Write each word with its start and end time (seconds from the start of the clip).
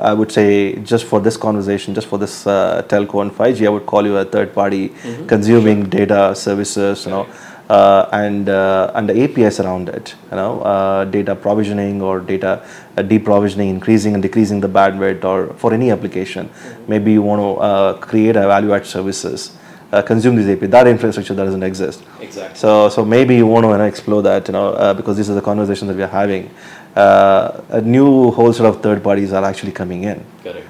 I 0.00 0.12
would 0.12 0.30
say 0.30 0.76
just 0.76 1.06
for 1.06 1.20
this 1.20 1.36
conversation, 1.36 1.92
just 1.92 2.06
for 2.06 2.18
this 2.18 2.46
uh, 2.46 2.84
telco 2.86 3.20
and 3.20 3.32
5G, 3.32 3.66
I 3.66 3.68
would 3.68 3.84
call 3.84 4.06
you 4.06 4.16
a 4.16 4.24
third 4.24 4.54
party 4.54 4.92
consuming 5.26 5.88
data 5.88 6.36
services, 6.36 7.04
you 7.04 7.10
know, 7.10 7.26
uh, 7.68 8.08
and 8.12 8.48
uh, 8.48 8.92
and 8.94 9.08
the 9.08 9.24
APIs 9.24 9.58
around 9.58 9.88
it, 9.88 10.14
you 10.30 10.36
know, 10.36 10.60
uh, 10.60 11.04
data 11.04 11.34
provisioning 11.34 12.00
or 12.00 12.20
data 12.20 12.64
uh, 12.96 13.02
deprovisioning, 13.02 13.70
increasing 13.70 14.14
and 14.14 14.22
decreasing 14.22 14.60
the 14.60 14.68
bandwidth, 14.68 15.24
or 15.24 15.52
for 15.54 15.74
any 15.74 15.90
application, 15.90 16.48
maybe 16.86 17.10
you 17.10 17.22
want 17.22 17.40
to 17.40 17.60
uh, 17.60 17.92
create 17.94 18.36
a 18.36 18.46
value 18.46 18.72
add 18.72 18.86
services, 18.86 19.58
uh, 19.90 20.00
consume 20.00 20.36
these 20.36 20.48
APIs. 20.48 20.70
That 20.70 20.86
infrastructure 20.86 21.34
doesn't 21.34 21.64
exist. 21.64 22.04
Exactly. 22.20 22.56
So, 22.56 22.88
so 22.88 23.04
maybe 23.04 23.34
you 23.34 23.48
want 23.48 23.64
to 23.64 23.84
explore 23.84 24.22
that, 24.22 24.46
you 24.46 24.52
know, 24.52 24.68
uh, 24.74 24.94
because 24.94 25.16
this 25.16 25.28
is 25.28 25.34
the 25.34 25.42
conversation 25.42 25.88
that 25.88 25.96
we 25.96 26.04
are 26.04 26.06
having. 26.06 26.54
Uh, 26.96 27.60
a 27.68 27.80
new 27.80 28.30
whole 28.30 28.52
set 28.52 28.66
of 28.66 28.82
third 28.82 29.02
parties 29.02 29.32
are 29.32 29.44
actually 29.44 29.72
coming 29.72 30.04
in. 30.04 30.24
Correct. 30.42 30.66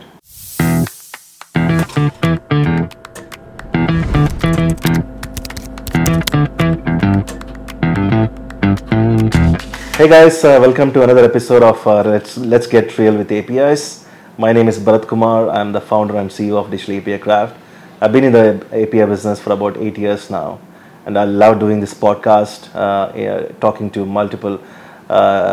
Hey 9.96 10.08
guys, 10.08 10.44
uh, 10.44 10.58
welcome 10.60 10.92
to 10.92 11.02
another 11.02 11.24
episode 11.24 11.62
of 11.62 11.84
uh, 11.86 12.02
Let's 12.02 12.36
Let's 12.36 12.66
Get 12.66 12.96
Real 12.98 13.16
with 13.16 13.32
APIs. 13.32 14.06
My 14.38 14.52
name 14.52 14.68
is 14.68 14.78
Bharat 14.78 15.08
Kumar. 15.08 15.48
I'm 15.50 15.72
the 15.72 15.80
founder 15.80 16.16
and 16.16 16.30
CEO 16.30 16.56
of 16.56 16.70
DigitalAPICraft. 16.70 17.56
I've 18.00 18.12
been 18.12 18.24
in 18.24 18.32
the 18.32 18.64
API 18.72 19.06
business 19.06 19.40
for 19.40 19.52
about 19.52 19.76
eight 19.76 19.98
years 19.98 20.30
now, 20.30 20.60
and 21.04 21.18
I 21.18 21.24
love 21.24 21.58
doing 21.58 21.80
this 21.80 21.94
podcast, 21.94 22.68
uh, 22.74 23.52
talking 23.60 23.90
to 23.90 24.06
multiple 24.06 24.60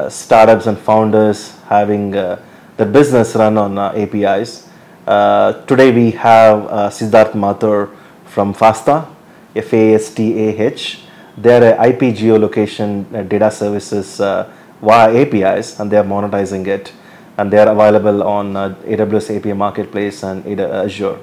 startups 0.10 0.68
and 0.68 0.78
founders 0.78 1.58
having 1.70 2.16
uh, 2.16 2.42
the 2.78 2.86
business 2.86 3.36
run 3.36 3.58
on 3.58 3.78
uh, 3.78 3.94
APIs. 3.96 4.68
Uh, 5.08 5.54
today 5.66 5.92
we 5.92 6.12
have 6.12 6.66
uh, 6.68 6.90
Siddharth 6.90 7.34
Mathur 7.34 7.96
from 8.26 8.54
Fastah, 8.54 9.08
F 9.56 9.74
A 9.74 9.94
S 9.96 10.14
T 10.14 10.34
A 10.48 10.62
H. 10.62 11.02
They're 11.38 11.76
a 11.76 11.88
IP 11.90 12.16
geolocation 12.16 13.06
uh, 13.14 13.24
data 13.24 13.52
services 13.52 14.20
uh, 14.20 14.52
via 14.82 15.14
APIs, 15.22 15.80
and 15.80 15.92
they 15.92 15.98
are 15.98 16.04
monetizing 16.04 16.68
it, 16.68 16.92
and 17.38 17.52
they 17.52 17.58
are 17.58 17.70
available 17.70 18.24
on 18.24 18.56
uh, 18.58 18.76
AWS 18.86 19.38
API 19.38 19.54
Marketplace 19.54 20.24
and 20.24 20.46
Azure. 20.60 21.18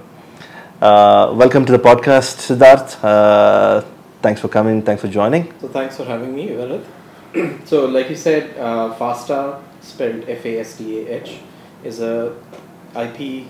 Uh, 0.81 1.33
welcome 1.35 1.65
to 1.65 1.73
the 1.73 1.79
podcast, 1.79 2.41
Siddharth. 2.49 2.99
Uh, 3.05 3.85
thanks 4.23 4.41
for 4.41 4.49
coming. 4.49 4.83
Thanks 4.83 5.03
for 5.03 5.09
joining. 5.09 5.53
So 5.61 5.69
thanks 5.69 5.97
for 5.97 6.05
having 6.05 6.35
me, 6.35 6.49
Bharat. 6.49 6.85
so 7.65 7.87
like 7.87 8.11
you 8.11 8.17
said, 8.17 8.57
uh, 8.59 8.95
Fastah, 8.99 9.61
spelled 9.81 10.29
F-A-S-T-A-H, 10.29 11.39
is 11.85 12.01
a 12.01 12.35
IP 12.95 13.47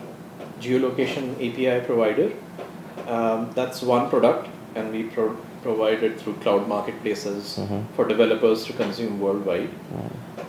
geolocation 0.61 1.35
API 1.37 1.85
provider. 1.85 2.33
Um, 3.09 3.51
that's 3.55 3.83
one 3.83 4.09
product, 4.09 4.49
and 4.77 4.93
we 4.93 5.05
pro- 5.05 5.37
provide 5.63 6.03
it 6.03 6.21
through 6.21 6.35
cloud 6.35 6.69
marketplaces 6.69 7.59
for 7.97 8.07
developers 8.07 8.65
to 8.67 8.73
consume 8.73 9.21
worldwide. 9.21 9.71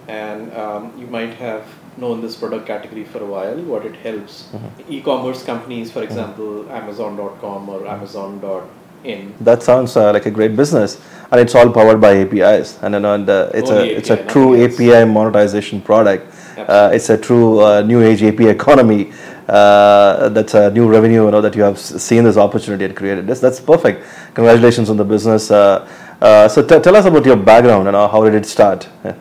And 0.07 0.53
um, 0.53 0.93
you 0.97 1.07
might 1.07 1.33
have 1.35 1.65
known 1.97 2.21
this 2.21 2.35
product 2.35 2.65
category 2.67 3.03
for 3.05 3.19
a 3.21 3.25
while. 3.25 3.57
What 3.61 3.85
it 3.85 3.95
helps 3.97 4.49
e-commerce 4.89 5.43
companies, 5.43 5.91
for 5.91 6.03
example, 6.03 6.69
Amazon.com 6.71 7.69
or 7.69 7.85
Amazon.in, 7.87 9.33
That 9.41 9.61
sounds 9.63 9.95
uh, 9.97 10.11
like 10.13 10.25
a 10.25 10.31
great 10.31 10.55
business, 10.55 10.99
and 11.33 11.41
it's 11.41 11.55
all 11.55 11.69
powered 11.71 11.99
by 11.99 12.17
APIs. 12.17 12.77
And 12.83 13.01
know, 13.01 13.15
and, 13.15 13.27
uh, 13.27 13.49
it's 13.55 13.71
Only 13.71 13.93
a 13.93 13.97
it's 13.97 14.11
a 14.11 14.23
true. 14.25 14.63
API 14.63 15.03
monetization 15.05 15.81
product. 15.81 16.31
Uh, 16.57 16.91
it's 16.93 17.09
a 17.09 17.17
true 17.17 17.59
uh, 17.59 17.81
new 17.81 18.03
age 18.03 18.21
API 18.21 18.49
economy. 18.49 19.11
Uh, 19.49 20.29
that's 20.29 20.53
a 20.53 20.69
new 20.69 20.87
revenue. 20.87 21.25
You 21.25 21.31
know 21.31 21.41
that 21.41 21.55
you 21.55 21.63
have 21.63 21.79
seen 21.79 22.23
this 22.23 22.37
opportunity 22.37 22.85
and 22.85 22.95
created 22.95 23.25
this. 23.25 23.39
That's 23.39 23.59
perfect. 23.59 24.05
Congratulations 24.35 24.91
on 24.91 24.97
the 24.97 25.03
business. 25.03 25.49
Uh, 25.49 25.89
uh, 26.21 26.47
so 26.47 26.61
t- 26.61 26.79
tell 26.79 26.95
us 26.95 27.05
about 27.05 27.25
your 27.25 27.35
background 27.35 27.87
and 27.87 27.97
how 27.97 28.23
did 28.23 28.35
it 28.35 28.45
start? 28.45 28.87
Yeah. 29.03 29.15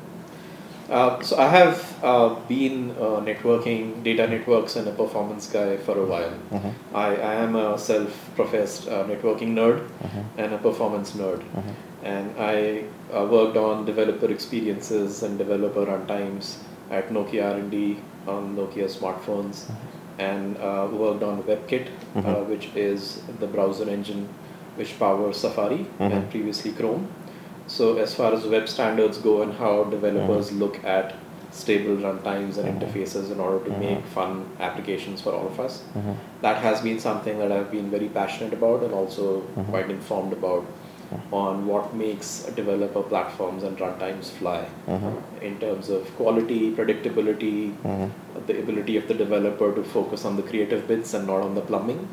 Uh, 0.92 1.18
so 1.22 1.38
I 1.38 1.48
have 1.48 1.98
uh, 2.04 2.34
been 2.48 2.90
uh, 2.90 3.24
networking, 3.24 4.02
data 4.04 4.26
networks, 4.28 4.76
and 4.76 4.86
a 4.86 4.92
performance 4.92 5.46
guy 5.50 5.78
for 5.78 5.96
a 5.98 6.04
while. 6.04 6.34
I, 6.94 7.16
I 7.16 7.34
am 7.36 7.56
a 7.56 7.78
self-professed 7.78 8.88
uh, 8.88 9.04
networking 9.04 9.54
nerd 9.54 9.88
and 10.36 10.52
a 10.52 10.58
performance 10.58 11.12
nerd, 11.12 11.42
and 12.02 12.34
I 12.38 12.84
uh, 13.12 13.24
worked 13.26 13.56
on 13.56 13.84
developer 13.84 14.30
experiences 14.30 15.22
and 15.22 15.38
developer 15.38 15.86
runtimes 15.86 16.56
at 16.90 17.10
Nokia 17.10 17.54
R&D 17.54 17.98
on 18.26 18.56
Nokia 18.56 18.88
smartphones, 18.88 19.70
and 20.18 20.56
uh, 20.58 20.88
worked 20.90 21.22
on 21.22 21.42
WebKit, 21.44 21.88
uh, 22.16 22.20
mm-hmm. 22.20 22.50
which 22.50 22.70
is 22.74 23.22
the 23.40 23.46
browser 23.46 23.88
engine 23.88 24.28
which 24.76 24.98
powers 24.98 25.36
Safari 25.36 25.78
mm-hmm. 25.78 26.02
and 26.02 26.30
previously 26.30 26.72
Chrome. 26.72 27.08
So 27.66 27.98
as 27.98 28.14
far 28.14 28.32
as 28.32 28.44
web 28.44 28.68
standards 28.68 29.18
go 29.18 29.42
and 29.42 29.52
how 29.52 29.84
developers 29.84 30.48
mm-hmm. 30.48 30.58
look 30.58 30.84
at 30.84 31.14
stable 31.50 31.96
runtimes 31.96 32.56
and 32.56 32.80
interfaces 32.80 33.30
in 33.30 33.38
order 33.38 33.62
to 33.66 33.78
make 33.78 34.04
fun 34.06 34.48
applications 34.58 35.20
for 35.20 35.32
all 35.34 35.46
of 35.46 35.60
us, 35.60 35.82
that 36.40 36.62
has 36.62 36.80
been 36.80 36.98
something 36.98 37.38
that 37.38 37.52
I've 37.52 37.70
been 37.70 37.90
very 37.90 38.08
passionate 38.08 38.54
about 38.54 38.82
and 38.82 38.94
also 38.94 39.40
quite 39.68 39.90
informed 39.90 40.32
about 40.32 40.64
Uh-huh. 41.12 41.36
on 41.36 41.66
what 41.66 41.94
makes 41.94 42.44
developer 42.56 43.02
platforms 43.02 43.62
and 43.62 43.76
runtimes 43.78 44.30
fly 44.30 44.66
uh-huh. 44.88 45.10
in 45.40 45.58
terms 45.58 45.88
of 45.90 46.06
quality, 46.16 46.70
predictability, 46.72 47.74
uh-huh. 47.84 48.08
the 48.46 48.58
ability 48.58 48.96
of 48.96 49.08
the 49.08 49.14
developer 49.14 49.74
to 49.74 49.82
focus 49.82 50.24
on 50.24 50.36
the 50.36 50.42
creative 50.42 50.86
bits 50.88 51.14
and 51.14 51.26
not 51.26 51.40
on 51.42 51.54
the 51.54 51.60
plumbing. 51.60 52.08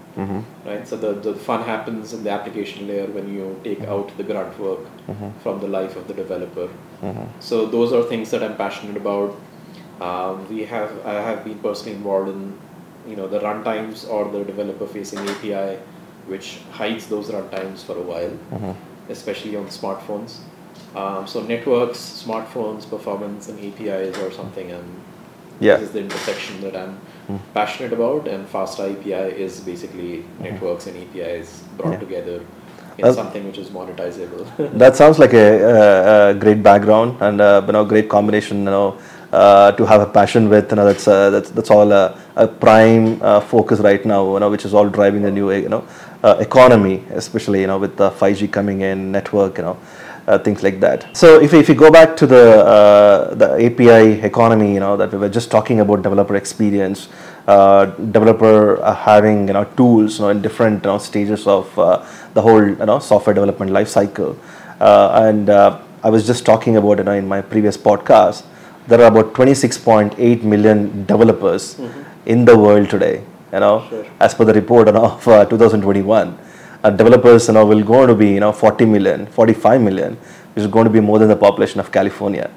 Right? 0.66 0.88
So 0.88 0.98
the, 0.98 1.14
the 1.14 1.36
fun 1.36 1.64
happens 1.64 2.14
in 2.14 2.24
the 2.24 2.32
application 2.32 2.88
layer 2.88 3.08
when 3.08 3.34
you 3.34 3.60
take 3.64 3.82
out 3.82 4.16
the 4.18 4.24
grunt 4.24 4.58
work 4.60 4.80
from 5.44 5.60
the 5.60 5.68
life 5.68 5.96
of 5.96 6.08
the 6.08 6.14
developer. 6.14 6.70
So 7.40 7.66
those 7.66 7.94
are 7.94 8.04
things 8.04 8.32
that 8.32 8.44
I'm 8.44 8.58
passionate 8.58 8.98
about. 8.98 9.36
Um, 10.02 10.48
we 10.50 10.64
have 10.66 10.92
I 11.06 11.14
have 11.14 11.44
been 11.44 11.60
personally 11.60 11.96
involved 11.98 12.30
in 12.30 12.58
you 13.08 13.16
know 13.16 13.28
the 13.28 13.40
runtimes 13.40 14.10
or 14.10 14.32
the 14.32 14.44
developer 14.44 14.88
facing 14.88 15.20
API, 15.20 15.78
which 16.28 16.60
hides 16.72 17.08
those 17.08 17.30
runtimes 17.30 17.80
for 17.84 17.98
a 17.98 18.02
while, 18.02 18.34
especially 19.10 19.56
on 19.56 19.66
smartphones. 19.68 20.38
Um, 20.96 21.28
so 21.28 21.42
networks, 21.42 22.00
smartphones, 22.26 22.90
performance, 22.90 23.50
and 23.50 23.60
APIs 23.60 24.18
are 24.18 24.32
something 24.32 24.72
I'm 24.72 24.90
Yeah. 25.62 25.76
this 25.78 25.88
is 25.90 25.94
the 25.94 26.00
intersection 26.00 26.62
that 26.62 26.76
I'm 26.76 26.94
passionate 27.54 27.94
about, 27.94 28.28
and 28.28 28.48
Fastah 28.48 28.86
API 28.94 29.42
is 29.46 29.60
basically 29.60 30.24
networks 30.40 30.88
and 30.88 30.96
APIs 31.04 31.64
brought 31.78 32.00
together 32.00 32.40
in 32.98 33.06
Uh, 33.06 33.14
something 33.14 33.46
which 33.48 33.58
is 33.64 33.70
monetizable. 33.70 34.46
That 34.84 34.96
sounds 35.02 35.20
like 35.20 35.34
a, 35.34 35.48
a, 35.74 36.30
a 36.30 36.34
great 36.34 36.62
background 36.64 37.18
and 37.28 37.42
uh, 37.42 37.62
you 37.68 37.74
know 37.74 37.84
great 37.86 38.08
combination. 38.16 38.58
You 38.60 38.74
know, 38.78 38.88
uh, 39.32 39.72
to 39.74 39.86
have 39.86 40.02
a 40.02 40.10
passion 40.20 40.50
with. 40.50 40.72
You 40.72 40.78
know, 40.78 40.86
that's 40.86 41.08
uh, 41.08 41.30
that's 41.30 41.50
that's 41.52 41.72
all 41.72 41.92
a, 41.92 42.04
a 42.36 42.48
prime 42.48 43.06
uh, 43.22 43.40
focus 43.54 43.80
right 43.90 44.04
now. 44.06 44.22
You 44.34 44.40
know, 44.40 44.50
which 44.50 44.66
is 44.66 44.74
all 44.74 44.90
driving 44.90 45.22
the 45.28 45.32
new 45.32 45.52
you 45.52 45.70
know 45.76 45.84
uh, 46.24 46.38
economy, 46.40 47.04
especially 47.12 47.62
you 47.62 47.68
know 47.68 47.78
with 47.78 47.96
the 47.98 48.12
5G 48.12 48.48
coming 48.52 48.82
in, 48.82 49.12
network. 49.12 49.58
You 49.58 49.64
know. 49.64 49.78
Uh, 50.28 50.38
things 50.38 50.62
like 50.62 50.80
that. 50.80 51.18
So 51.18 51.42
if, 51.42 51.56
if 51.56 51.68
you 51.68 51.74
go 51.74 51.90
back 51.90 52.16
to 52.18 52.28
the 52.28 52.64
uh, 52.64 53.34
the 53.34 53.66
API 53.66 54.22
economy, 54.22 54.76
you 54.76 54.80
know 54.80 54.96
that 54.96 55.12
we 55.12 55.18
were 55.18 55.30
just 55.30 55.50
talking 55.50 55.80
about 55.80 56.04
developer 56.04 56.36
experience, 56.36 57.10
uh, 57.48 57.86
developer 57.86 58.80
uh, 58.84 58.94
having 58.94 59.48
you 59.48 59.54
know 59.54 59.64
tools 59.76 60.20
you 60.20 60.26
know 60.26 60.30
in 60.30 60.40
different 60.40 60.84
you 60.84 60.92
know, 60.92 61.00
stages 61.00 61.48
of 61.48 61.80
uh, 61.80 62.06
the 62.36 62.42
whole 62.44 62.64
you 62.64 62.76
know 62.76 63.00
software 63.00 63.34
development 63.34 63.72
life 63.72 63.88
cycle, 63.88 64.38
uh, 64.80 65.24
and 65.28 65.50
uh, 65.50 65.82
I 66.04 66.12
was 66.12 66.28
just 66.28 66.46
talking 66.46 66.78
about 66.78 67.00
you 67.00 67.06
know 67.06 67.14
in 67.14 67.28
my 67.28 67.42
previous 67.42 67.76
podcast, 67.76 68.46
there 68.86 69.02
are 69.02 69.08
about 69.08 69.34
26.8 69.34 70.44
million 70.44 71.06
developers 71.08 71.80
in 72.28 72.46
the 72.46 72.56
world 72.56 72.88
today. 72.92 73.24
You 73.54 73.60
know, 73.60 73.86
Sure. 73.90 74.06
as 74.20 74.34
per 74.36 74.46
the 74.46 74.54
report 74.54 74.88
you 74.88 74.94
know, 74.94 75.06
of 75.06 75.28
uh, 75.28 75.46
2021 75.46 76.38
uh, 76.84 76.90
developers 76.90 77.48
you 77.48 77.54
know 77.54 77.66
will 77.66 77.84
going 77.84 78.08
to 78.08 78.16
be 78.16 78.30
you 78.34 78.40
know 78.40 78.52
40 78.52 78.86
million 78.86 79.26
45 79.28 79.82
million 79.82 80.16
which 80.54 80.64
is 80.64 80.68
going 80.68 80.86
to 80.86 80.90
be 80.92 81.00
more 81.00 81.20
than 81.20 81.28
the 81.28 81.36
population 81.36 81.80
of 81.80 81.92
california 81.92 82.50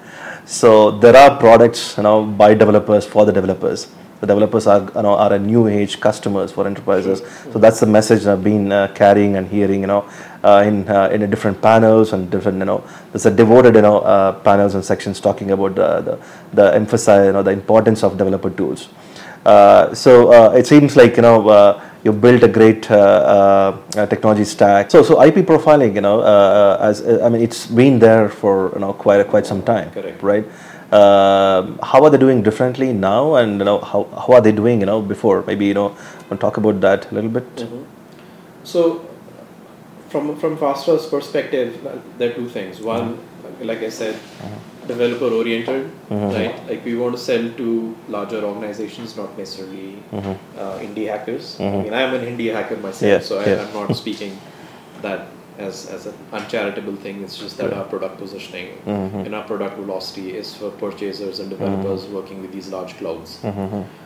so 0.44 0.90
there 0.90 1.16
are 1.16 1.38
products 1.38 1.96
you 1.96 2.02
know 2.02 2.24
by 2.24 2.54
developers 2.54 3.04
for 3.06 3.24
the 3.26 3.32
developers 3.32 3.88
the 4.20 4.26
developers 4.26 4.66
are 4.68 4.82
you 4.94 5.02
know 5.02 5.14
are 5.24 5.32
a 5.32 5.38
new 5.38 5.66
age 5.66 5.98
customers 6.00 6.52
for 6.52 6.66
enterprises 6.66 7.22
so 7.52 7.58
that's 7.58 7.80
the 7.80 7.86
message 7.86 8.26
i've 8.26 8.44
been 8.44 8.70
uh, 8.70 8.86
carrying 8.94 9.36
and 9.36 9.48
hearing 9.48 9.80
you 9.80 9.86
know 9.88 10.08
uh, 10.44 10.62
in 10.64 10.88
uh, 10.88 11.08
in 11.12 11.28
different 11.28 11.60
panels 11.60 12.12
and 12.12 12.30
different 12.30 12.58
you 12.58 12.64
know 12.64 12.84
there's 13.10 13.26
a 13.26 13.30
devoted 13.42 13.74
you 13.74 13.82
know 13.82 13.98
uh, 14.00 14.32
panels 14.50 14.74
and 14.76 14.84
sections 14.84 15.20
talking 15.20 15.50
about 15.50 15.74
the 15.74 15.88
the, 16.08 16.14
the 16.60 16.74
emphasize 16.74 17.26
you 17.26 17.32
know 17.32 17.42
the 17.42 17.50
importance 17.50 18.04
of 18.04 18.16
developer 18.16 18.50
tools 18.50 18.88
uh, 18.88 19.11
so 19.94 20.32
uh, 20.32 20.52
it 20.52 20.66
seems 20.66 20.96
like 20.96 21.16
you 21.16 21.22
know 21.22 21.48
uh, 21.48 21.82
you 22.04 22.12
built 22.12 22.42
a 22.42 22.48
great 22.48 22.90
uh, 22.90 22.96
uh, 22.96 23.78
uh, 23.96 24.06
technology 24.06 24.44
stack. 24.44 24.90
So 24.90 25.02
so 25.02 25.22
IP 25.22 25.46
profiling, 25.46 25.94
you 25.94 26.00
know, 26.00 26.20
uh, 26.20 26.78
uh, 26.80 26.88
as 26.88 27.00
uh, 27.00 27.22
I 27.24 27.28
mean, 27.28 27.42
it's 27.42 27.66
been 27.66 27.98
there 27.98 28.28
for 28.28 28.72
you 28.74 28.80
know 28.80 28.92
quite 28.92 29.26
quite 29.28 29.46
some 29.46 29.62
time, 29.62 29.90
Correct. 29.90 30.22
right? 30.22 30.46
Um 30.92 31.78
how 31.82 32.04
are 32.04 32.10
they 32.10 32.18
doing 32.18 32.42
differently 32.42 32.92
now, 32.92 33.36
and 33.36 33.58
you 33.58 33.64
know 33.64 33.78
how, 33.78 34.04
how 34.26 34.34
are 34.34 34.42
they 34.42 34.52
doing 34.52 34.80
you 34.80 34.86
know 34.86 35.00
before? 35.00 35.42
Maybe 35.46 35.64
you 35.66 35.74
know 35.74 35.96
we'll 36.28 36.38
talk 36.38 36.58
about 36.58 36.80
that 36.82 37.10
a 37.10 37.14
little 37.14 37.30
bit. 37.30 37.56
Mm-hmm. 37.56 37.84
So, 38.64 39.08
from 40.10 40.36
from 40.36 40.58
Fastah's 40.58 41.06
perspective, 41.06 41.86
uh, 41.86 41.96
there 42.18 42.30
are 42.30 42.34
two 42.34 42.48
things. 42.48 42.80
One, 42.80 43.18
like 43.60 43.82
I 43.82 43.88
said, 43.88 44.18
developer 44.86 45.26
oriented, 45.26 45.90
uh-huh. 46.10 46.26
right? 46.26 46.68
Like 46.68 46.84
we 46.84 46.96
want 46.96 47.16
to 47.16 47.20
sell 47.20 47.50
to 47.50 47.96
larger 48.08 48.42
organizations, 48.44 49.16
not 49.16 49.36
necessarily 49.38 50.02
uh-huh. 50.12 50.34
uh, 50.58 50.78
indie 50.78 51.08
hackers. 51.08 51.60
I 51.60 51.64
uh-huh. 51.64 51.82
mean, 51.82 51.94
I 51.94 52.02
am 52.02 52.14
an 52.14 52.24
indie 52.24 52.52
hacker 52.52 52.76
myself, 52.76 53.24
so 53.24 53.38
I. 53.38 53.44
I'm 53.62 53.72
not 53.74 53.96
speaking 54.02 54.38
that 55.02 55.28
as 55.58 55.88
as 55.90 56.06
an 56.06 56.14
uncharitable 56.32 56.96
thing. 56.96 57.22
It's 57.22 57.38
just 57.38 57.58
that 57.58 57.72
our 57.72 57.84
product 57.84 58.18
positioning 58.18 58.70
and 58.86 59.34
our 59.34 59.44
product 59.44 59.76
velocity 59.76 60.36
is 60.36 60.54
for 60.54 60.70
purchasers 60.70 61.40
and 61.40 61.50
developers 61.50 62.06
working 62.06 62.40
with 62.42 62.52
these 62.52 62.68
large 62.68 62.96
clouds. 62.98 63.40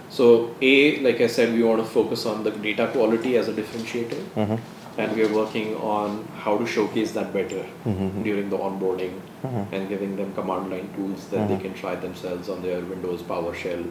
So, 0.08 0.54
A, 0.62 1.00
like 1.00 1.20
I 1.20 1.26
said, 1.26 1.52
we 1.52 1.64
want 1.64 1.82
to 1.82 1.88
focus 1.88 2.26
on 2.26 2.44
the 2.44 2.52
data 2.52 2.88
quality 2.92 3.36
as 3.36 3.48
a 3.48 3.52
differentiator, 3.52 4.60
and 4.98 5.14
we 5.14 5.24
are 5.24 5.32
working 5.32 5.74
on 5.76 6.26
how 6.38 6.56
to 6.56 6.66
showcase 6.66 7.12
that 7.12 7.32
better 7.32 7.64
mm-hmm. 7.84 8.22
during 8.22 8.48
the 8.48 8.56
onboarding 8.56 9.20
mm-hmm. 9.42 9.74
and 9.74 9.88
giving 9.88 10.16
them 10.16 10.32
command 10.34 10.70
line 10.70 10.88
tools 10.94 11.26
that 11.28 11.48
they 11.48 11.54
mm-hmm. 11.54 11.62
can 11.62 11.74
try 11.74 11.94
themselves 11.94 12.48
on 12.48 12.62
their 12.62 12.80
Windows 12.80 13.22
PowerShell 13.22 13.84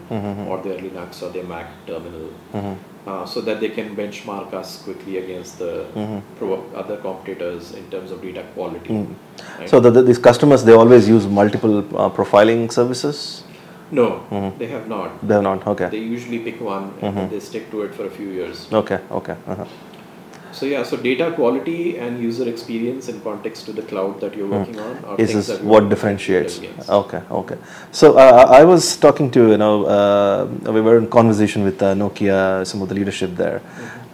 or 0.48 0.62
their 0.64 0.80
Linux 0.80 1.22
or 1.22 1.30
their 1.30 1.44
Mac 1.44 1.72
terminal, 1.86 2.32
uh, 3.06 3.26
so 3.26 3.42
that 3.42 3.60
they 3.60 3.70
can 3.70 3.96
benchmark 3.96 4.54
us 4.54 4.82
quickly 4.82 5.18
against 5.18 5.60
the 5.60 5.86
pro- 6.38 6.66
other 6.74 6.98
competitors 6.98 7.74
in 7.74 7.90
terms 7.92 8.12
of 8.12 8.22
data 8.22 8.44
quality. 8.54 8.94
Mm. 8.94 9.16
right? 9.60 9.70
So 9.70 9.80
the, 9.80 9.92
the, 9.92 10.02
these 10.02 10.18
customers 10.18 10.64
they 10.64 10.74
always 10.74 11.08
use 11.08 11.28
multiple 11.28 11.80
uh, 11.80 12.10
profiling 12.10 12.72
services. 12.72 13.44
no, 13.92 14.08
they 14.58 14.68
have 14.68 14.88
not. 14.88 15.26
They 15.28 15.36
have 15.36 15.44
not. 15.44 15.68
Okay. 15.68 15.90
They 15.90 16.00
usually 16.00 16.40
pick 16.40 16.60
one 16.60 16.94
and 17.02 17.16
then 17.16 17.30
they 17.30 17.40
stick 17.40 17.70
to 17.70 17.84
it 17.84 17.94
for 17.94 18.06
a 18.06 18.10
few 18.10 18.30
years. 18.30 18.68
Okay. 18.74 19.00
Okay. 19.12 19.36
Uh-huh. 19.48 19.66
So 20.56 20.66
yeah, 20.66 20.84
so 20.84 20.96
data 20.96 21.34
quality 21.36 21.98
and 21.98 22.22
user 22.24 22.48
experience 22.48 23.10
in 23.10 23.20
context 23.20 23.66
to 23.66 23.74
the 23.74 23.82
cloud 23.82 24.22
that 24.22 24.36
you're 24.38 24.48
working 24.48 24.80
on 24.80 25.04
are 25.04 25.16
Is 25.20 25.32
things 25.32 25.48
that 25.48 25.62
what 25.62 25.90
differentiates? 25.90 26.62
Okay. 26.88 27.22
Okay. 27.30 27.58
So 27.92 28.18
uh, 28.18 28.46
I 28.60 28.64
was 28.64 28.96
talking 28.96 29.30
to 29.32 29.50
you 29.52 29.58
know 29.58 29.76
uh, 29.86 30.72
we 30.72 30.80
were 30.80 30.98
in 30.98 31.08
conversation 31.08 31.66
with 31.66 31.84
uh, 31.84 31.94
Nokia, 31.94 32.66
some 32.66 32.82
of 32.82 32.88
the 32.88 32.96
leadership 32.96 33.36
there, 33.36 33.62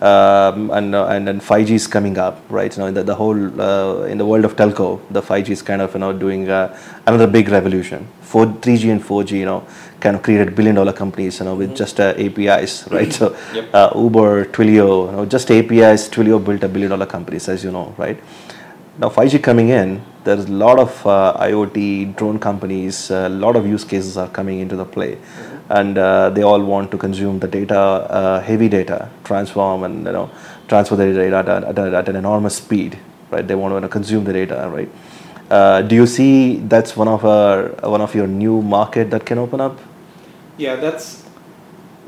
um, 0.02 0.72
and 0.72 0.96
uh, 0.96 1.08
and 1.08 1.28
then 1.28 1.40
5G 1.40 1.72
is 1.72 1.88
coming 1.88 2.18
up, 2.18 2.42
right? 2.50 2.76
You 2.76 2.82
know, 2.82 2.88
in 2.88 2.94
the, 2.96 3.04
the 3.04 3.16
whole 3.16 3.62
uh, 3.62 4.04
in 4.04 4.18
the 4.18 4.26
world 4.26 4.46
of 4.46 4.56
telco, 4.56 5.00
the 5.12 5.22
5G 5.22 5.50
is 5.50 5.62
kind 5.62 5.82
of 5.82 5.94
you 5.94 6.00
know 6.00 6.12
doing 6.14 6.50
uh, 6.50 6.76
another 7.06 7.28
big 7.28 7.50
revolution. 7.50 8.08
4, 8.22 8.46
3G 8.46 8.92
and 8.92 9.04
4G, 9.04 9.32
you 9.40 9.46
know, 9.46 9.68
kind 10.00 10.16
of 10.16 10.24
created 10.24 10.56
billion 10.56 10.76
dollar 10.76 10.94
companies, 10.94 11.40
you 11.40 11.46
know, 11.46 11.54
with 11.56 11.76
just 11.76 12.00
uh, 12.00 12.14
APIs, 12.18 12.88
right? 12.92 13.12
So 13.12 13.36
Yep. 13.54 13.70
uh, 13.74 13.92
Uber, 13.96 14.46
Twilio, 14.46 15.08
you 15.08 15.12
know, 15.18 15.26
just 15.26 15.52
APIs, 15.52 16.08
Twilio 16.10 16.44
built 16.44 16.64
a 16.64 16.70
billion 16.70 16.92
dollar 16.92 17.06
companies, 17.06 17.50
as 17.50 17.62
you 17.64 17.72
know, 17.72 17.94
right? 17.98 18.18
Now 18.98 19.10
5G 19.10 19.44
coming 19.44 19.70
in, 19.70 20.02
there's 20.24 20.46
a 20.46 20.52
lot 20.52 20.80
of 20.80 21.06
uh, 21.06 21.36
IoT 21.40 22.16
drone 22.16 22.40
companies, 22.40 23.10
a 23.12 23.28
lot 23.30 23.56
of 23.58 23.68
use 23.68 23.84
cases 23.84 24.16
are 24.16 24.30
coming 24.30 24.60
into 24.60 24.76
the 24.78 24.86
play, 24.86 25.18
and 25.80 25.98
uh, 25.98 26.30
they 26.36 26.44
all 26.44 26.64
want 26.64 26.92
to 26.92 26.98
consume 26.98 27.40
the 27.40 27.48
data, 27.48 27.80
uh, 27.80 28.42
heavy 28.42 28.68
data, 28.70 29.10
transform 29.24 29.84
and 29.84 30.06
you 30.06 30.12
know 30.18 30.30
transfer 30.68 30.96
the 30.96 31.14
data 31.14 31.38
at, 31.38 31.50
at, 31.78 31.94
at 32.02 32.10
an 32.10 32.16
enormous 32.16 32.56
speed, 32.56 32.98
right? 33.32 33.48
They 33.48 33.56
want 33.56 33.82
to 33.84 33.90
consume 33.90 34.24
the 34.26 34.34
data, 34.34 34.70
right? 34.74 34.90
Uh, 35.50 35.82
do 35.82 35.96
you 35.96 36.08
see 36.08 36.58
that's 36.74 36.96
one 36.96 37.08
of 37.08 37.26
our 37.26 37.70
one 37.96 38.02
of 38.02 38.16
your 38.16 38.28
new 38.28 38.62
market 38.62 39.10
that 39.12 39.26
can 39.26 39.38
open 39.46 39.62
up? 39.62 39.80
Yeah, 40.58 40.76
that's 40.76 41.24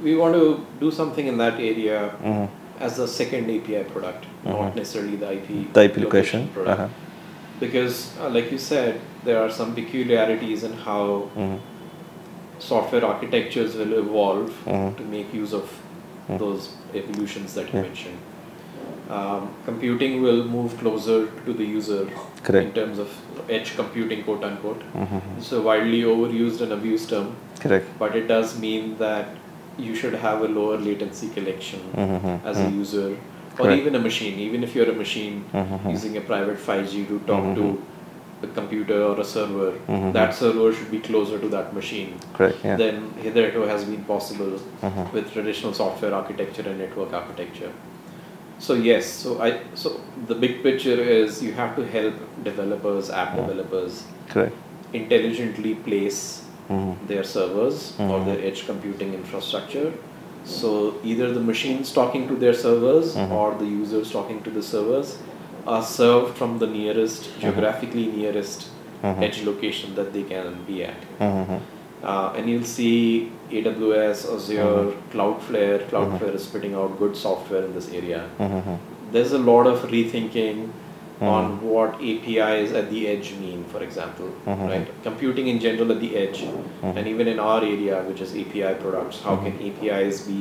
we 0.03 0.15
want 0.15 0.33
to 0.35 0.65
do 0.79 0.91
something 0.91 1.27
in 1.27 1.37
that 1.37 1.59
area 1.71 1.99
Mm-hmm. 2.23 2.83
as 2.85 2.99
a 2.99 3.07
second 3.07 3.49
API 3.55 3.83
product, 3.91 4.25
not 4.43 4.75
necessarily 4.75 5.15
the 5.15 5.31
IP 5.33 5.73
The 5.73 5.83
IP 5.83 5.97
location. 6.05 6.47
product. 6.53 6.79
Uh-huh. 6.79 6.89
Because, 7.59 8.11
uh, 8.19 8.29
like 8.29 8.51
you 8.51 8.57
said, 8.57 8.99
there 9.23 9.37
are 9.41 9.49
some 9.59 9.73
peculiarities 9.75 10.63
in 10.69 10.73
how 10.87 11.29
Mm-hmm. 11.37 11.57
Software 12.67 13.05
architectures 13.05 13.75
will 13.79 13.93
evolve 14.01 14.51
Mhm. 14.65 14.95
to 14.99 15.03
make 15.15 15.33
use 15.33 15.53
of 15.59 15.73
those 16.43 16.69
evolutions 17.01 17.55
that 17.59 17.73
you 17.73 17.81
mentioned. 17.81 18.17
Um, 19.15 19.47
computing 19.65 20.13
will 20.25 20.43
move 20.55 20.77
closer 20.81 21.17
to 21.45 21.53
the 21.61 21.65
user 21.65 22.01
Correct. 22.43 22.65
in 22.67 22.71
terms 22.77 22.99
of 23.05 23.09
edge 23.57 23.75
computing, 23.79 24.23
quote 24.27 24.43
unquote. 24.49 24.81
Mhm. 25.03 25.21
It's 25.37 25.51
a 25.59 25.61
widely 25.69 26.01
overused 26.13 26.61
and 26.67 26.71
abused 26.77 27.09
term, 27.15 27.27
Correct. 27.65 27.85
but 27.99 28.15
it 28.21 28.27
does 28.33 28.57
mean 28.65 28.95
that 29.03 29.27
you 29.77 29.93
should 30.01 30.15
have 30.23 30.41
a 30.47 30.49
lower 30.57 30.77
latency 30.87 31.29
connection 31.35 31.79
Mhm. 32.05 32.39
as 32.51 32.59
a 32.65 32.69
user 32.79 33.07
or 33.59 33.65
Correct. 33.65 33.81
even 33.81 33.95
a 33.95 33.99
machine 33.99 34.39
even 34.43 34.63
if 34.67 34.75
you're 34.75 34.89
a 34.91 34.97
machine 34.99 35.43
Mhm. 35.61 35.91
using 35.91 36.15
a 36.19 36.21
private 36.31 36.59
5g 36.67 37.03
to 37.11 37.17
talk 37.31 37.47
to 37.59 37.65
a 38.43 38.47
computer 38.59 38.99
or 39.09 39.19
a 39.19 39.23
server 39.23 39.71
Mhm. 39.87 40.11
that 40.17 40.33
server 40.41 40.67
should 40.73 40.91
be 40.91 40.99
closer 40.99 41.39
to 41.43 41.49
that 41.55 41.73
machine 41.79 42.13
Correct. 42.37 42.57
Yeah. 42.63 42.75
than 42.81 42.95
hitherto 43.25 43.61
has 43.73 43.83
been 43.91 44.03
possible 44.13 44.53
Mhm. 44.81 45.11
with 45.13 45.31
traditional 45.33 45.73
software 45.81 46.13
architecture 46.21 46.65
and 46.69 46.77
network 46.85 47.13
architecture 47.21 47.71
so 48.65 48.73
yes 48.89 49.05
so 49.23 49.35
i 49.47 49.49
so 49.83 49.91
the 50.31 50.35
big 50.45 50.55
picture 50.67 50.99
is 51.17 51.41
you 51.45 51.51
have 51.61 51.75
to 51.79 51.85
help 51.97 52.15
developers 52.49 53.09
app 53.23 53.35
developers 53.41 54.03
Correct. 54.33 54.55
intelligently 55.01 55.73
place 55.89 56.19
Mhm. 56.69 56.91
their 57.11 57.23
servers 57.35 57.77
or 57.99 58.17
Mhm. 58.17 58.25
their 58.27 58.39
edge 58.49 58.59
computing 58.67 59.13
infrastructure. 59.21 59.87
So 60.51 60.69
either 61.11 61.25
the 61.37 61.41
machines 61.47 61.91
talking 61.97 62.23
to 62.29 62.35
their 62.43 62.53
servers 62.61 63.09
Mhm. 63.15 63.31
or 63.39 63.47
the 63.61 63.67
users 63.81 64.11
talking 64.15 64.39
to 64.45 64.51
the 64.57 64.63
servers 64.69 65.09
are 65.65 65.83
served 65.83 66.37
from 66.37 66.59
the 66.59 66.67
nearest, 66.67 67.23
Mm-hmm. 67.23 67.41
geographically 67.41 68.05
nearest 68.07 68.67
Mhm. 69.03 69.23
edge 69.23 69.43
location 69.45 69.95
that 69.95 70.13
they 70.13 70.23
can 70.23 70.57
be 70.67 70.83
at. 70.83 71.01
Mhm. 71.19 71.59
Uh, 72.03 72.29
and 72.37 72.49
you'll 72.49 72.65
see 72.77 73.31
AWS, 73.51 74.25
Azure, 74.35 74.63
Mm-hmm. 74.63 75.11
Cloudflare. 75.17 75.79
Cloudflare 75.89 76.35
is 76.35 76.45
putting 76.47 76.73
out 76.75 76.97
good 76.99 77.15
software 77.15 77.63
in 77.63 77.73
this 77.73 77.89
area. 77.93 78.23
There's 79.11 79.31
a 79.33 79.37
lot 79.51 79.67
of 79.67 79.85
rethinking 79.91 80.67
Mm-hmm. 81.21 81.27
on 81.31 81.45
what 81.71 81.91
APIs 82.01 82.73
at 82.73 82.89
the 82.89 83.07
edge 83.07 83.27
mean, 83.41 83.63
for 83.71 83.81
example, 83.83 84.29
Mhm. 84.47 84.67
right? 84.69 84.87
Computing 85.03 85.47
in 85.47 85.59
general 85.65 85.91
at 85.95 85.99
the 86.05 86.11
edge, 86.17 86.39
Mm-hmm. 86.43 86.97
and 86.97 87.07
even 87.07 87.27
in 87.33 87.39
our 87.39 87.61
area, 87.63 88.03
which 88.07 88.19
is 88.25 88.35
API 88.35 88.73
products, 88.73 89.21
how 89.27 89.35
can 89.43 89.53
APIs 89.67 90.21
be 90.27 90.39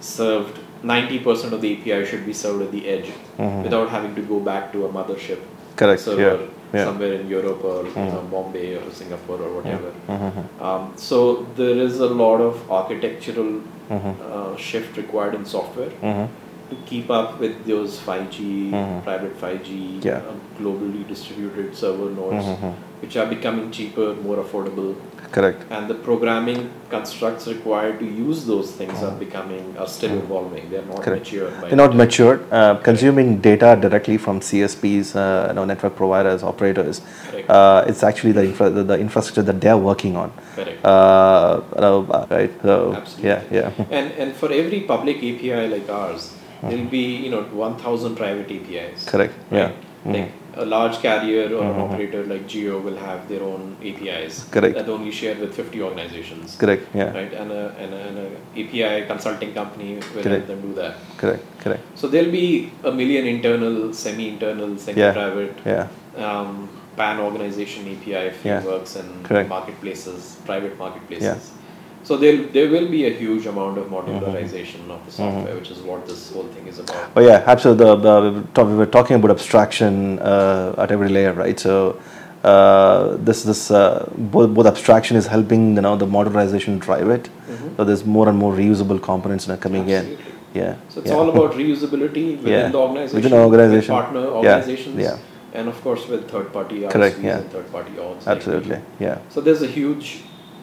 served? 0.00 0.58
90% 0.84 1.52
of 1.52 1.60
the 1.60 1.70
API 1.74 2.04
should 2.06 2.24
be 2.26 2.32
served 2.32 2.62
at 2.62 2.72
the 2.72 2.82
edge 2.94 3.08
Mhm. 3.38 3.62
without 3.64 3.88
having 3.96 4.14
to 4.14 4.22
go 4.32 4.38
back 4.40 4.72
to 4.72 4.84
a 4.86 4.88
mothership 4.98 5.38
Correct. 5.76 6.00
server 6.00 6.22
Yeah. 6.22 6.36
Yeah. 6.78 6.84
somewhere 6.86 7.14
in 7.20 7.28
Europe 7.28 7.64
or 7.64 7.76
you 7.86 7.94
know, 8.12 8.22
Bombay 8.30 8.74
or 8.76 8.90
Singapore 9.00 9.38
or 9.46 9.50
whatever. 9.56 9.90
Mhm. 10.08 10.44
Um, 10.68 10.92
so 10.96 11.18
there 11.60 11.76
is 11.86 12.00
a 12.00 12.10
lot 12.22 12.40
of 12.48 12.62
architectural 12.78 13.52
Mhm. 13.90 14.14
uh, 14.32 14.56
shift 14.56 14.96
required 15.02 15.34
in 15.40 15.44
software 15.56 15.92
Mhm. 16.02 16.26
To 16.70 16.76
keep 16.86 17.10
up 17.10 17.40
with 17.40 17.54
those 17.66 17.98
5G, 18.00 18.70
Mhm. 18.72 19.02
private 19.04 19.34
5G, 19.40 20.00
Yeah. 20.02 20.20
um, 20.30 20.40
globally 20.60 21.02
distributed 21.14 21.74
server 21.76 22.10
nodes, 22.20 22.46
Mhm. 22.52 22.72
which 23.02 23.16
are 23.16 23.26
becoming 23.26 23.70
cheaper, 23.70 24.14
more 24.26 24.36
affordable, 24.44 24.94
Correct. 25.32 25.62
and 25.70 25.88
the 25.88 25.94
programming 25.94 26.60
constructs 26.90 27.46
required 27.48 27.98
to 28.02 28.06
use 28.06 28.44
those 28.46 28.70
things 28.80 29.02
are 29.02 29.10
becoming 29.22 29.64
are 29.78 29.88
still 29.96 30.12
evolving. 30.18 30.70
They 30.70 30.78
are 30.82 30.86
not 30.92 30.96
Mm-hmm. 30.96 31.04
Correct. 31.06 31.24
mature. 31.32 31.50
They're 31.62 31.76
not 31.84 31.94
matured. 32.02 32.40
Uh, 32.52 32.74
consuming 32.88 33.28
data 33.48 33.76
directly 33.84 34.16
from 34.16 34.40
CSPs, 34.40 35.14
uh, 35.16 35.46
you 35.48 35.54
know, 35.56 35.64
network 35.72 35.96
providers, 35.96 36.42
operators. 36.52 37.00
Uh, 37.48 37.84
it's 37.88 38.02
actually 38.10 38.32
the, 38.32 38.44
infra- 38.44 38.70
the, 38.70 38.84
the 38.92 38.98
infrastructure 38.98 39.42
that 39.42 39.60
they 39.60 39.68
are 39.68 39.82
working 39.90 40.16
on. 40.16 40.30
Correct. 40.56 40.84
Uh, 40.84 41.60
uh, 41.76 42.26
right. 42.30 42.50
So, 42.62 42.94
Absolutely. 42.96 43.28
yeah. 43.28 43.40
Yeah. 43.50 43.70
And 43.98 44.12
and 44.18 44.32
for 44.34 44.50
every 44.62 44.80
public 44.94 45.16
API 45.18 45.68
like 45.74 45.90
ours, 45.90 46.32
there'll 46.68 46.86
be 46.86 47.16
you 47.24 47.30
know 47.30 47.42
1,000 47.44 48.16
private 48.16 48.50
APIs. 48.50 49.04
Mm-hmm. 49.04 49.10
Correct. 49.10 49.34
Yeah. 49.50 49.68
Mm-hmm. 49.68 50.12
Like 50.12 50.32
a 50.56 50.64
large 50.64 50.98
carrier 51.00 51.52
or 51.54 51.64
an 51.64 51.80
operator 51.80 52.24
like 52.24 52.46
Jio 52.46 52.82
will 52.82 52.96
have 52.96 53.28
their 53.28 53.42
own 53.42 53.76
APIs 53.82 54.44
Correct. 54.50 54.74
that 54.76 54.88
only 54.88 55.10
share 55.10 55.34
with 55.36 55.54
50 55.54 55.82
organizations. 55.82 56.56
Correct. 56.56 56.86
Yeah. 56.94 57.10
Right, 57.12 57.32
and 57.32 57.50
a, 57.50 57.74
and, 57.78 57.94
a, 57.94 57.96
and 57.96 58.18
a 58.18 58.28
API 58.60 59.06
consulting 59.06 59.52
company 59.54 59.94
will 59.94 60.02
Correct. 60.02 60.26
help 60.26 60.46
them 60.46 60.60
do 60.62 60.74
that. 60.74 60.96
Correct. 61.16 61.42
Correct. 61.60 61.82
So 61.98 62.08
there'll 62.08 62.30
be 62.30 62.70
a 62.84 62.92
million 62.92 63.26
internal, 63.26 63.92
semi-internal, 63.92 64.78
semi-private, 64.78 65.56
Yeah. 65.64 65.88
um, 66.16 66.68
pan 66.96 67.18
organization 67.18 67.88
API 67.88 68.30
frameworks 68.30 68.96
and 68.96 69.24
Correct. 69.24 69.48
marketplaces, 69.48 70.36
private 70.44 70.78
marketplaces. 70.78 71.24
Yeah. 71.24 71.63
So 72.08 72.16
there 72.22 72.36
there 72.56 72.68
will 72.70 72.88
be 72.94 73.06
a 73.06 73.10
huge 73.10 73.46
amount 73.46 73.78
of 73.78 73.86
modularization 73.92 74.90
of 74.94 75.04
the 75.06 75.12
software, 75.18 75.54
which 75.58 75.70
is 75.70 75.78
what 75.90 76.06
this 76.06 76.32
whole 76.32 76.48
thing 76.54 76.66
is 76.72 76.78
about. 76.78 77.10
Oh 77.16 77.20
yeah, 77.20 77.42
absolutely. 77.46 77.84
The, 77.86 77.96
the, 77.96 78.14
we 78.30 78.30
were 78.40 78.42
talk- 78.58 78.68
we 78.68 78.76
were 78.82 78.90
talking 78.98 79.16
about 79.16 79.30
abstraction 79.30 80.18
uh, 80.18 80.74
at 80.78 80.90
every 80.96 81.08
layer, 81.08 81.32
right? 81.32 81.58
So 81.58 81.98
uh, 82.42 83.16
this 83.28 83.42
this 83.42 83.70
uh, 83.70 84.06
both, 84.34 84.52
both 84.54 84.66
abstraction 84.66 85.16
is 85.16 85.26
helping 85.26 85.74
you 85.76 85.82
know 85.86 85.96
the 85.96 86.06
modularization 86.06 86.78
drive 86.78 87.08
it. 87.08 87.30
So 87.76 87.84
there's 87.84 88.04
more 88.04 88.28
and 88.28 88.38
more 88.38 88.52
reusable 88.54 89.00
components 89.02 89.48
now 89.48 89.56
coming 89.56 89.84
Mm-hmm. 89.84 89.90
Absolutely. 90.00 90.24
in. 90.26 90.60
Yeah. 90.62 90.74
So 90.90 91.00
it's 91.00 91.10
yeah. 91.10 91.16
all 91.16 91.28
about 91.30 91.52
reusability 91.62 92.26
within 92.36 92.52
Yeah. 92.52 92.68
the 92.68 92.78
organization, 92.78 93.16
Within 93.22 93.32
organization. 93.46 93.94
with 93.94 94.04
partner 94.04 94.26
organizations, 94.26 94.96
Yeah. 95.06 95.16
and 95.54 95.68
of 95.68 95.80
course 95.82 96.06
with 96.06 96.30
third-party 96.30 96.86
Correct, 96.88 97.18
yeah. 97.20 97.38
and 97.38 97.50
third-party 97.50 97.90
like 97.98 98.28
Absolutely. 98.36 98.76
we. 98.76 99.06
Yeah. 99.06 99.18
So 99.30 99.40
there's 99.40 99.62
a 99.62 99.66
huge 99.66 100.06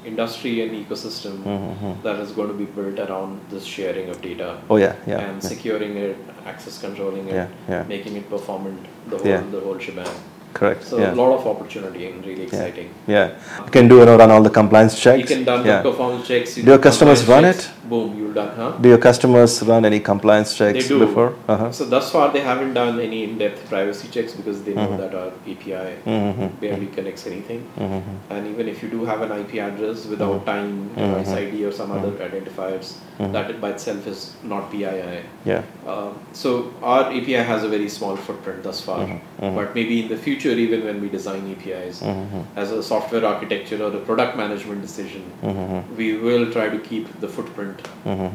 industry 0.05 0.61
and 0.61 0.71
ecosystem 0.85 1.37
Mm-hmm. 1.43 2.01
that 2.03 2.19
is 2.19 2.31
going 2.31 2.47
to 2.47 2.53
be 2.53 2.65
built 2.65 2.99
around 2.99 3.39
this 3.49 3.63
sharing 3.65 4.09
of 4.09 4.21
data 4.21 4.57
Oh 4.69 4.77
yeah. 4.77 4.95
Yeah. 5.07 5.19
and 5.19 5.41
yeah. 5.43 5.49
securing 5.49 5.97
it, 5.97 6.17
access 6.45 6.79
controlling 6.79 7.27
it, 7.27 7.33
Yeah, 7.35 7.47
yeah. 7.69 7.83
making 7.83 8.15
it 8.15 8.29
performant, 8.29 8.79
the 9.07 9.17
whole 9.17 9.27
Yeah. 9.27 9.43
the 9.51 9.59
whole 9.59 9.79
shebang. 9.79 10.13
Correct. 10.53 10.83
So 10.83 10.99
yeah. 10.99 11.13
a 11.13 11.15
lot 11.15 11.31
of 11.33 11.47
opportunity 11.47 12.07
and 12.07 12.25
really 12.25 12.43
exciting. 12.43 12.89
Yeah. 13.07 13.31
You 13.65 13.71
can 13.71 13.87
do 13.87 13.97
you 13.99 14.05
know 14.05 14.17
run 14.17 14.31
all 14.31 14.43
the 14.43 14.49
compliance 14.49 14.99
checks. 14.99 15.19
You 15.19 15.35
can 15.35 15.43
done 15.45 15.65
yeah. 15.65 15.81
the 15.81 15.89
performance 15.91 16.27
checks. 16.27 16.57
you 16.57 16.63
Do 16.63 16.71
your 16.71 16.79
customers 16.79 17.25
run 17.25 17.43
checks, 17.43 17.69
Boom, 17.91 18.17
you're 18.17 18.33
done, 18.33 18.55
huh? 18.55 18.71
Do 18.79 18.87
your 18.87 18.97
customers 18.97 19.61
run 19.63 19.83
any 19.83 19.99
compliance 19.99 20.55
checks 20.57 20.83
They 20.83 20.87
do. 20.87 20.99
before? 21.05 21.35
Uh-huh. 21.49 21.71
So 21.73 21.83
thus 21.83 22.09
far, 22.09 22.31
they 22.31 22.39
haven't 22.39 22.73
done 22.73 23.01
any 23.01 23.25
in-depth 23.25 23.67
privacy 23.67 24.07
checks 24.07 24.33
because 24.33 24.63
they 24.63 24.73
know 24.73 24.87
Mm-hmm. 24.87 25.01
that 25.01 25.13
our 25.13 25.31
API 25.51 26.47
barely 26.61 26.87
connects 26.87 27.27
anything. 27.27 27.67
Mm-hmm. 27.77 28.33
And 28.33 28.47
even 28.47 28.69
if 28.69 28.81
you 28.81 28.87
do 28.89 29.03
have 29.03 29.21
an 29.21 29.31
IP 29.41 29.55
address 29.55 30.05
without 30.05 30.45
time, 30.45 30.87
device 30.95 31.27
ID, 31.41 31.65
or 31.65 31.73
some 31.73 31.91
other 31.91 32.11
identifiers, 32.29 32.93
that 33.19 33.59
by 33.61 33.71
itself 33.71 34.07
is 34.07 34.21
not 34.41 34.71
PII. 34.71 35.19
Yeah. 35.45 35.61
Um, 35.85 36.17
so 36.31 36.73
our 36.81 37.03
API 37.17 37.43
has 37.51 37.63
a 37.65 37.69
very 37.75 37.89
small 37.89 38.15
footprint 38.15 38.63
thus 38.63 38.79
far, 38.79 38.99
Mm-hmm. 39.01 39.55
but 39.59 39.75
maybe 39.75 40.01
in 40.03 40.07
the 40.07 40.17
future, 40.29 40.51
even 40.65 40.85
when 40.85 41.01
we 41.01 41.09
design 41.09 41.43
APIs 41.51 41.99
Mm-hmm. 42.01 42.41
as 42.63 42.71
a 42.71 42.81
software 42.81 43.25
architecture 43.33 43.83
or 43.83 43.91
a 43.93 43.99
product 43.99 44.37
management 44.37 44.81
decision, 44.81 45.23
Mm-hmm. 45.43 45.95
we 45.97 46.09
will 46.25 46.49
try 46.57 46.69
to 46.69 46.79
keep 46.89 47.13
the 47.19 47.27
footprint 47.37 47.79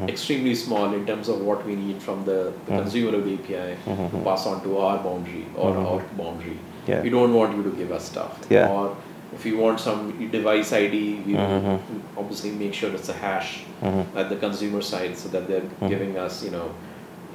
extremely 0.07 0.55
small 0.55 0.93
in 0.93 1.05
terms 1.05 1.27
of 1.29 1.41
what 1.41 1.65
we 1.65 1.75
need 1.75 2.01
from 2.01 2.23
the, 2.25 2.31
the 2.31 2.71
Mm-hmm. 2.71 2.77
consumer 2.79 3.17
of 3.17 3.25
the 3.25 3.33
API 3.33 3.77
to 3.85 4.21
pass 4.23 4.45
on 4.45 4.61
to 4.63 4.77
our 4.77 4.97
boundary 5.03 5.45
or 5.55 5.75
our 5.77 5.99
boundary. 6.17 6.51
Mm-hmm. 6.57 6.91
Yeah. 6.91 7.01
We 7.01 7.09
don't 7.09 7.33
want 7.33 7.55
you 7.57 7.63
to 7.63 7.71
give 7.71 7.91
us 7.91 8.05
stuff. 8.05 8.39
Yeah. 8.49 8.69
Or 8.69 8.95
if 9.33 9.45
you 9.45 9.57
want 9.57 9.79
some 9.79 10.01
device 10.31 10.71
ID, 10.73 11.21
we 11.25 11.33
Mm-hmm. 11.33 12.19
obviously 12.19 12.51
make 12.51 12.73
sure 12.73 12.91
it's 12.93 13.09
a 13.09 13.13
hash 13.13 13.63
at 14.15 14.29
the 14.29 14.35
consumer 14.37 14.81
side 14.81 15.17
so 15.17 15.27
that 15.29 15.47
they're 15.47 15.61
Mm-hmm. 15.61 15.87
giving 15.89 16.17
us, 16.17 16.43
you 16.43 16.51
know, 16.51 16.73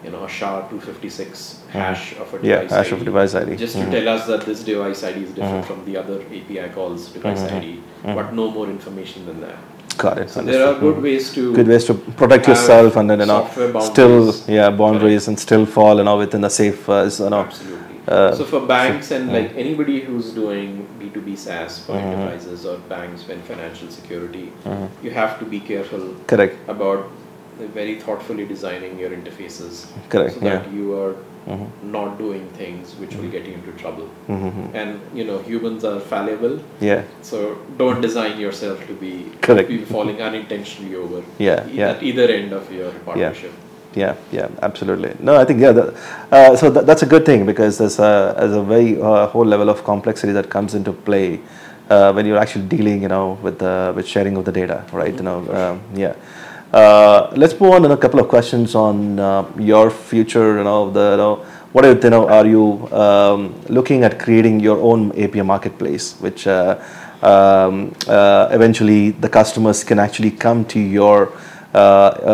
you 0.05 0.11
know, 0.11 0.25
a 0.25 0.29
SHA-256 0.29 1.69
hash 1.69 2.13
of 2.15 2.33
a 2.35 2.37
Mm-hmm. 2.39 2.47
Yeah, 2.47 2.63
device 2.63 2.71
hash 2.71 2.87
ID. 2.93 2.97
of 2.99 3.05
device 3.05 3.35
ID. 3.35 3.57
Just 3.57 3.77
to 3.77 3.85
tell 3.91 4.09
us 4.09 4.27
that 4.27 4.41
this 4.43 4.63
device 4.65 5.05
ID 5.05 5.23
is 5.25 5.31
different 5.33 5.65
from 5.67 5.85
the 5.85 5.97
other 5.97 6.21
API 6.23 6.69
calls 6.75 7.09
device 7.13 7.43
ID, 7.43 7.81
but 8.05 8.33
no 8.33 8.51
more 8.51 8.67
information 8.69 9.27
than 9.27 9.41
that. 9.43 9.57
Got 9.99 10.19
it. 10.19 10.31
So 10.31 10.43
there 10.43 10.67
are 10.67 10.75
good 10.79 11.03
ways 11.03 11.33
to 11.35 11.55
good 11.55 11.69
ways 11.69 11.85
to 11.85 11.95
protect 11.95 12.49
yourself 12.49 12.97
and 12.97 13.11
then 13.11 13.21
you 13.21 13.27
know 13.27 13.43
still 13.81 14.35
yeah 14.49 14.71
boundaries 14.71 15.29
and 15.29 15.39
still 15.39 15.65
fall 15.67 15.99
you 15.99 16.05
know 16.05 16.17
within 16.19 16.41
the 16.41 16.51
safe 16.51 16.89
uh, 16.89 17.09
you 17.19 17.31
know 17.31 17.41
Absolutely. 17.41 18.01
Uh, 18.09 18.35
so 18.35 18.45
for 18.45 18.61
banks 18.67 19.13
and 19.13 19.33
like 19.33 19.51
anybody 19.55 20.01
who's 20.01 20.31
doing 20.33 20.87
B2B 21.01 21.37
SaaS 21.39 21.79
for 21.85 21.93
Mm-hmm. 21.93 22.07
enterprises 22.09 22.67
or 22.67 22.79
banks 22.79 23.29
and 23.29 23.43
financial 23.45 23.89
security, 23.91 24.53
you 25.03 25.11
have 25.11 25.39
to 25.39 25.45
be 25.45 25.61
careful 25.61 26.15
correct 26.27 26.57
about 26.69 27.11
very 27.59 27.95
thoughtfully 28.01 28.45
designing 28.45 28.99
your 28.99 29.11
interfaces 29.11 29.87
Correct, 30.09 30.35
so 30.35 30.41
that 30.41 30.47
yeah. 30.47 30.61
Mm-hmm. 30.61 30.77
you 30.79 30.95
are 31.01 31.15
not 31.83 32.19
doing 32.19 32.49
things 32.51 32.95
which 32.97 33.15
will 33.17 33.29
get 33.29 33.47
you 33.47 33.55
into 33.55 33.73
trouble. 33.73 34.09
Mm-hmm. 34.29 34.77
And 34.77 35.01
you 35.15 35.25
know, 35.25 35.39
humans 35.39 35.85
are 35.85 35.99
fallible, 36.01 36.61
yeah 36.81 37.03
so 37.23 37.59
don't 37.79 38.01
design 38.01 38.39
yourself 38.41 38.87
to 38.87 38.95
be, 38.95 39.31
Correct. 39.41 39.69
be 39.69 39.79
falling 39.85 40.23
unintentionally 40.23 40.95
over 40.95 41.23
Yeah, 41.39 41.67
e- 41.67 41.79
yeah. 41.79 41.91
at 41.91 42.03
either 42.03 42.25
end 42.29 42.53
of 42.53 42.73
your 42.73 42.91
partnership. 43.05 43.53
yeah 43.95 44.15
yeah 44.37 44.49
absolutely 44.63 45.11
no 45.21 45.33
i 45.37 45.45
think 45.45 45.61
yeah 45.61 45.73
the, 45.79 45.83
uh, 46.37 46.57
so 46.57 46.71
that, 46.71 46.87
that's 46.87 47.03
a 47.03 47.07
good 47.15 47.27
thing 47.27 47.45
because 47.45 47.77
there's 47.79 47.99
a, 47.99 48.35
there's 48.39 48.55
a 48.55 48.63
very 48.63 48.99
uh, 49.01 49.27
whole 49.27 49.45
level 49.45 49.69
of 49.69 49.85
complexity 49.85 50.33
that 50.33 50.49
comes 50.49 50.75
into 50.79 50.93
play 51.09 51.41
uh, 51.91 52.11
when 52.13 52.25
you're 52.27 52.39
actually 52.45 52.65
dealing 52.77 53.03
you 53.03 53.09
know 53.09 53.27
with 53.43 53.59
the 53.59 53.93
with 53.97 54.07
sharing 54.15 54.35
of 54.39 54.45
the 54.47 54.53
data 54.61 54.79
right 54.93 55.15
you 55.15 55.23
know 55.29 55.39
um, 55.59 55.75
yeah 56.05 56.15
uh, 56.73 57.31
let's 57.37 57.59
move 57.61 57.73
on 57.73 57.83
to 57.83 57.93
a 57.93 57.97
couple 57.97 58.21
of 58.21 58.29
questions 58.29 58.75
on 58.75 59.19
uh, 59.19 59.45
your 59.59 59.91
future 59.91 60.59
you 60.59 60.65
know 60.65 60.91
the 60.91 61.11
you 61.13 61.17
know 61.17 61.35
what 61.73 61.85
are, 61.85 61.93
you 61.95 62.11
know 62.11 62.29
are 62.29 62.47
you 62.47 62.89
um, 62.93 63.55
looking 63.69 64.05
at 64.05 64.19
creating 64.19 64.61
your 64.61 64.79
own 64.81 65.11
API 65.13 65.43
marketplace 65.43 66.15
which 66.21 66.47
uh, 66.47 66.79
um, 67.23 67.95
uh, 68.09 68.49
eventually 68.51 69.11
the 69.11 69.29
customers 69.29 69.85
can 69.85 69.99
actually 69.99 70.31
come 70.31 70.65
to 70.67 70.81
your 70.81 71.33
uh, 71.75 71.79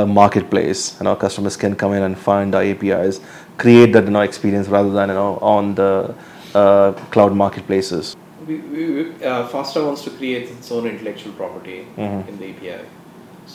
uh, 0.03 0.07
marketplace. 0.07 0.97
You 0.99 1.05
know, 1.05 1.15
customers 1.15 1.57
can 1.57 1.77
come 1.77 1.93
in 1.93 2.03
and 2.03 2.19
find 2.19 2.55
our 2.55 2.63
APIs, 2.63 3.21
create 3.57 3.93
that 3.93 4.05
you 4.05 4.11
know 4.11 4.23
experience 4.23 4.67
rather 4.67 4.91
than 4.91 5.11
you 5.11 5.15
know 5.15 5.37
on 5.37 5.75
the 5.75 6.15
uh, 6.55 6.93
cloud 7.11 7.35
marketplaces. 7.35 8.17
We, 8.47 8.57
we, 8.57 8.91
we, 8.91 9.25
uh, 9.25 9.47
Fastah 9.49 9.85
wants 9.85 10.03
to 10.05 10.11
create 10.11 10.49
its 10.49 10.73
own 10.73 10.87
intellectual 10.87 11.33
property 11.35 11.87
Mm-hmm. 11.97 12.29
in 12.31 12.39
the 12.39 12.51
API. 12.51 12.85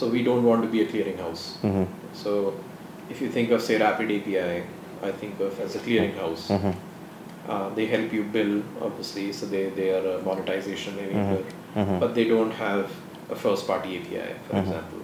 So 0.03 0.09
we 0.09 0.21
don't 0.21 0.43
want 0.43 0.63
to 0.63 0.67
be 0.67 0.81
a 0.81 0.85
clearinghouse. 0.85 1.43
Mm-hmm. 1.65 1.83
So 2.13 2.53
if 3.09 3.21
you 3.21 3.29
think 3.29 3.51
of 3.51 3.61
say 3.61 3.77
Rapid 3.79 4.11
API, 4.11 4.63
I 5.01 5.11
think 5.13 5.39
of 5.39 5.57
as 5.61 5.77
a 5.77 5.79
clearinghouse. 5.79 6.41
Mm-hmm. 6.55 6.71
Uh, 7.49 7.69
they 7.69 7.85
help 7.85 8.11
you 8.11 8.23
bill, 8.23 8.61
obviously, 8.81 9.31
so 9.31 9.45
they, 9.45 9.69
they 9.69 9.91
are 9.97 10.05
a 10.17 10.21
monetization 10.23 10.97
enabler, 10.97 11.45
Mm-hmm. 11.75 11.99
but 11.99 12.13
they 12.15 12.25
don't 12.25 12.51
have 12.51 12.91
a 13.31 13.35
first 13.35 13.65
party 13.65 13.97
API, 13.99 14.35
for 14.49 14.57
example, 14.59 14.99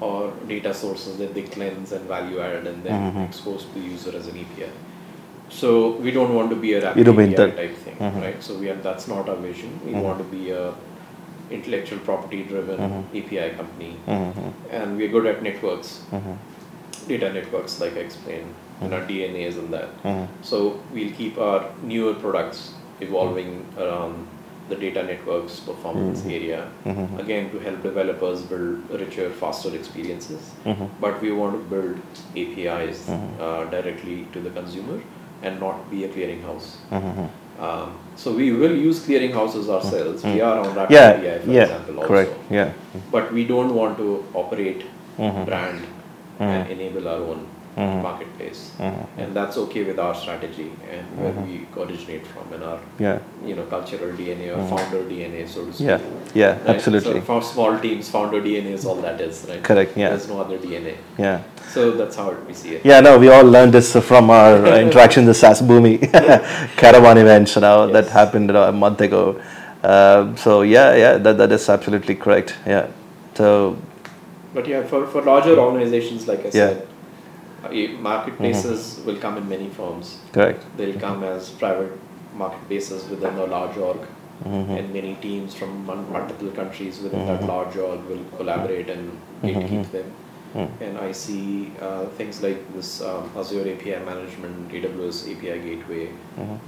or 0.00 0.32
data 0.48 0.72
sources 0.72 1.18
that 1.18 1.34
they 1.34 1.42
cleanse 1.42 1.90
and 1.92 2.06
value 2.06 2.38
add 2.40 2.66
and 2.68 2.84
then 2.84 3.00
Mm-hmm. 3.02 3.22
expose 3.24 3.64
to 3.64 3.74
the 3.74 3.80
user 3.80 4.16
as 4.16 4.28
an 4.28 4.38
API. 4.44 4.70
So 5.48 5.90
we 6.06 6.12
don't 6.12 6.34
want 6.34 6.50
to 6.50 6.56
be 6.56 6.74
a 6.74 6.82
rapid 6.84 6.98
You 6.98 7.04
don't 7.04 7.16
mean 7.16 7.34
API 7.34 7.56
type 7.62 7.76
thing, 7.78 7.98
right? 8.22 8.40
So 8.42 8.56
we 8.56 8.70
are, 8.70 8.76
that's 8.90 9.08
not 9.08 9.28
our 9.28 9.36
vision. 9.50 9.80
We 9.84 9.92
Mm-hmm. 9.92 10.02
want 10.02 10.18
to 10.18 10.24
be 10.38 10.50
a 10.50 10.72
intellectual 11.50 11.98
property 12.00 12.42
driven 12.44 12.78
Mm-hmm. 12.78 13.16
API 13.18 13.50
company, 13.56 13.96
Mhm. 14.06 14.52
and 14.70 14.96
we're 14.96 15.08
good 15.08 15.26
at 15.26 15.42
networks, 15.42 16.02
Mhm. 16.12 16.36
data 17.08 17.32
networks, 17.32 17.80
like 17.80 17.96
I 17.96 18.00
explained, 18.00 18.54
and 18.80 18.92
our 18.94 19.00
DNAs 19.10 19.56
and 19.58 19.72
that. 19.72 19.90
Mhm. 20.04 20.26
So 20.42 20.80
we'll 20.92 21.12
keep 21.12 21.38
our 21.38 21.64
newer 21.82 22.14
products 22.14 22.72
evolving 23.00 23.64
around 23.78 24.26
the 24.68 24.74
data 24.74 25.02
networks 25.04 25.60
performance 25.60 26.24
area. 26.26 26.66
Mhm. 26.84 27.18
Again, 27.20 27.50
to 27.50 27.58
help 27.60 27.82
developers 27.82 28.42
build 28.42 28.90
richer, 29.02 29.30
faster 29.30 29.72
experiences. 29.74 30.50
But 31.00 31.20
we 31.22 31.30
want 31.32 31.52
to 31.54 31.62
build 31.74 31.96
APIs 32.34 33.08
Mm-hmm. 33.08 33.40
uh, 33.40 33.64
directly 33.76 34.26
to 34.32 34.40
the 34.40 34.50
consumer 34.50 34.98
and 35.42 35.60
not 35.60 35.88
be 35.90 36.04
a 36.04 36.08
clearinghouse. 36.08 36.68
Um, 37.58 37.98
so 38.16 38.32
we 38.32 38.52
will 38.52 38.74
use 38.76 39.00
clearinghouses 39.06 39.68
ourselves. 39.68 40.24
We 40.24 40.40
are 40.40 40.58
on 40.60 40.74
Rapid 40.74 40.96
Mm-hmm. 40.96 41.24
Yeah, 41.24 41.30
API, 41.32 41.44
for 41.46 41.52
yeah, 41.52 41.62
example, 41.62 41.96
also. 41.98 42.08
correct. 42.08 42.32
Yeah, 42.50 42.72
But 43.10 43.32
we 43.32 43.44
don't 43.44 43.74
want 43.74 43.96
to 43.98 44.24
operate 44.34 44.84
Mhm. 45.18 45.44
brand 45.46 45.86
and 46.38 46.70
enable 46.70 47.08
our 47.08 47.22
own 47.22 47.46
Mhm. 47.76 48.02
marketplace. 48.02 48.60
Mhm. 48.80 49.06
And 49.18 49.34
that's 49.38 49.56
okay 49.62 49.82
with 49.84 49.98
our 49.98 50.14
strategy 50.14 50.68
and 50.92 51.04
where 51.22 51.32
we 51.46 51.56
originate 51.82 52.24
from 52.26 52.54
in 52.56 52.62
our 52.68 52.78
yeah, 52.98 53.18
you 53.48 53.54
know 53.54 53.64
cultural 53.74 54.12
DNA 54.20 54.46
or 54.54 54.62
founder 54.70 55.02
DNA, 55.10 55.42
so 55.46 55.64
to 55.66 55.72
speak. 55.72 55.88
yeah, 55.88 55.98
yeah, 56.34 56.52
Right? 56.52 56.70
absolutely. 56.76 57.20
So 57.20 57.26
for 57.32 57.42
small 57.42 57.78
teams, 57.78 58.08
founder 58.08 58.40
DNA 58.46 58.72
is 58.78 58.86
all 58.86 58.96
that 59.08 59.20
is, 59.20 59.44
right? 59.48 59.62
Correct, 59.62 59.96
yeah. 59.96 60.08
There's 60.10 60.28
no 60.28 60.40
other 60.40 60.56
DNA. 60.56 60.94
Yeah. 61.18 61.38
So 61.74 61.90
that's 61.90 62.16
how 62.16 62.32
we 62.48 62.54
see 62.54 62.76
it. 62.76 62.80
Yeah, 62.84 63.00
no, 63.00 63.18
we 63.18 63.28
all 63.28 63.44
learned 63.44 63.74
this 63.74 63.94
from 64.10 64.30
our 64.30 64.54
uh, 64.66 64.78
interaction 64.86 65.24
in 65.24 65.26
the 65.26 65.34
SaaSBoomi 65.34 66.10
caravan 66.76 67.18
events, 67.26 67.56
you 67.56 67.60
know, 67.62 67.86
that 67.92 68.08
happened 68.08 68.46
know, 68.48 68.62
a 68.62 68.72
month 68.72 69.02
ago. 69.02 69.38
Uh, 69.84 70.34
so 70.36 70.62
yeah, 70.62 70.94
yeah, 70.96 71.18
that, 71.18 71.36
that 71.36 71.52
is 71.52 71.68
absolutely 71.68 72.14
correct. 72.14 72.54
Yeah. 72.66 72.86
So 73.34 73.76
But 74.54 74.66
yeah, 74.66 74.82
for, 74.84 75.06
for 75.06 75.20
larger 75.22 75.58
organizations, 75.58 76.26
like 76.26 76.40
I 76.40 76.44
Yeah. 76.44 76.52
said, 76.52 76.86
uh, 77.70 78.00
marketplaces 78.00 79.00
will 79.04 79.16
come 79.16 79.36
in 79.36 79.48
many 79.48 79.68
forms. 79.70 80.18
correct. 80.32 80.64
They'll 80.76 80.98
come 81.00 81.24
as 81.24 81.50
private 81.50 81.92
marketplaces 82.34 83.08
within 83.08 83.34
a 83.36 83.46
large 83.46 83.76
org, 83.76 83.98
Mm-hmm. 84.44 84.72
and 84.76 84.92
many 84.92 85.14
teams 85.22 85.54
from 85.54 85.86
multiple 85.86 86.50
countries 86.50 86.98
within 87.00 87.26
that 87.26 87.44
large 87.44 87.74
org 87.78 88.04
will 88.04 88.22
collaborate 88.36 88.90
and 88.90 89.18
gatekeep 89.42 89.90
them. 89.90 90.12
Mm-hmm. 90.54 90.82
And 90.84 90.98
I 90.98 91.12
see 91.12 91.72
uh, 91.80 92.04
things 92.18 92.42
like 92.42 92.60
this 92.74 93.00
um, 93.00 93.30
Azure 93.34 93.62
API 93.72 93.96
management, 94.04 94.70
AWS 94.72 95.22
API 95.32 95.58
gateway, 95.68 96.10